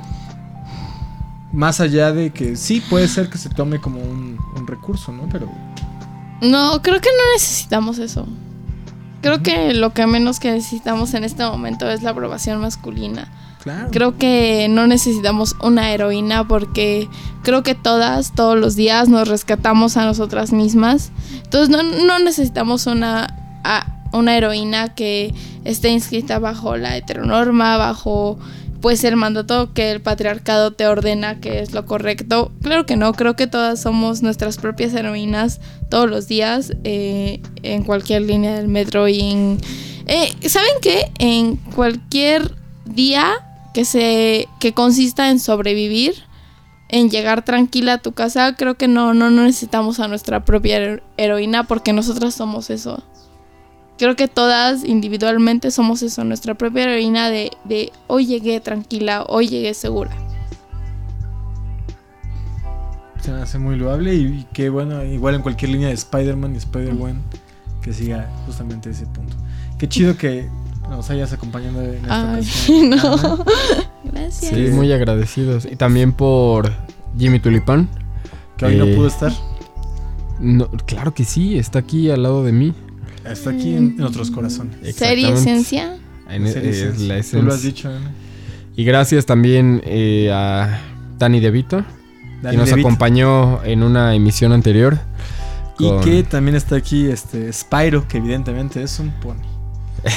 [1.52, 5.28] Más allá de que sí puede ser que se tome como un, un recurso, ¿no?
[5.30, 5.50] Pero
[6.42, 8.26] No, creo que no necesitamos eso.
[9.22, 13.30] Creo que lo que menos que necesitamos en este momento es la aprobación masculina.
[13.62, 13.88] claro.
[13.90, 17.06] Creo que no necesitamos una heroína porque
[17.42, 21.10] creo que todas, todos los días nos rescatamos a nosotras mismas.
[21.44, 25.34] Entonces no, no necesitamos una, a- una heroína que
[25.64, 28.38] esté inscrita bajo la heteronorma, bajo
[28.80, 32.50] pues el mandato que el patriarcado te ordena que es lo correcto.
[32.62, 35.60] Claro que no, creo que todas somos nuestras propias heroínas
[35.90, 39.58] todos los días eh, en cualquier línea del metro y
[40.06, 41.12] eh, ¿Saben qué?
[41.18, 42.54] En cualquier
[42.84, 43.32] día
[43.74, 46.14] que se que consista en sobrevivir,
[46.88, 51.02] en llegar tranquila a tu casa, creo que no no, necesitamos a nuestra propia hero-
[51.16, 53.02] heroína porque nosotras somos eso.
[54.00, 59.46] Creo que todas individualmente somos eso, nuestra propia heroína de, de hoy llegué tranquila, hoy
[59.48, 60.10] llegué segura.
[63.20, 66.54] Se me hace muy loable y, y que bueno, igual en cualquier línea de Spider-Man
[66.54, 67.20] y Spider-Gwen
[67.82, 69.36] que siga justamente ese punto.
[69.78, 70.48] Qué chido que
[70.88, 72.90] nos hayas acompañado en esta Ay, ocasión.
[72.90, 72.96] no.
[72.96, 73.44] Ana.
[74.04, 74.54] Gracias.
[74.54, 75.66] Sí, muy agradecidos.
[75.70, 76.72] Y también por
[77.18, 77.86] Jimmy Tulipán.
[78.56, 79.32] Que hoy no Eh, pudo estar.
[80.38, 82.72] No, claro que sí, está aquí al lado de mí.
[83.24, 84.76] Está aquí en, en nuestros corazones.
[84.96, 85.96] Serie esencia.
[86.28, 87.16] En- Serie es Esencia.
[87.16, 88.10] la Tú lo has dicho, Ana.
[88.76, 90.80] Y gracias también eh, a
[91.18, 91.84] Dani DeVito,
[92.42, 92.88] Dani que nos DeVito.
[92.88, 94.98] acompañó en una emisión anterior.
[95.78, 99.36] Y con- que también está aquí este Spyro, que evidentemente es un pony.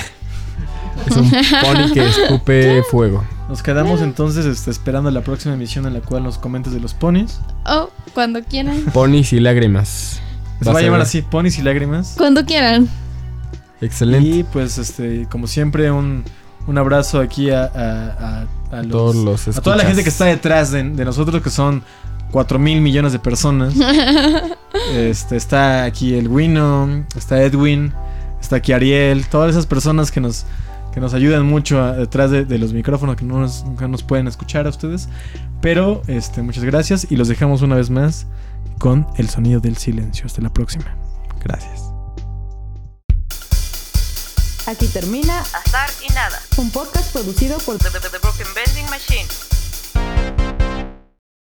[1.08, 3.24] Es un pony que escupe fuego.
[3.50, 6.94] Nos quedamos entonces este, esperando la próxima emisión en la cual nos comentes de los
[6.94, 7.40] ponis.
[7.66, 8.80] Oh, cuando quieran.
[8.94, 10.22] Ponis y lágrimas.
[10.62, 12.16] Se va a llamar así, ponis y lágrimas.
[12.18, 12.88] Cuando quieran.
[13.82, 14.28] Excelente.
[14.30, 16.24] Y pues, este, como siempre, un,
[16.68, 20.10] un abrazo aquí a, a- a- a los- Todos los a toda la gente que
[20.10, 21.84] está detrás de, de nosotros, que son
[22.32, 23.74] 4 mil millones de personas.
[24.94, 27.94] este, está aquí el Wino, está Edwin,
[28.42, 30.46] está aquí Ariel, todas esas personas que nos,
[30.94, 34.04] que nos ayudan mucho a- detrás de, de los micrófonos, que no nos, que nos
[34.04, 35.10] pueden escuchar a ustedes.
[35.62, 38.26] Pero este, muchas gracias y los dejamos una vez más
[38.80, 40.26] con el sonido del silencio.
[40.26, 40.96] Hasta la próxima.
[41.44, 41.82] Gracias.
[44.66, 46.40] Aquí termina Azar y nada.
[46.58, 49.28] un podcast producido por The, the- the Broken Bending Machine.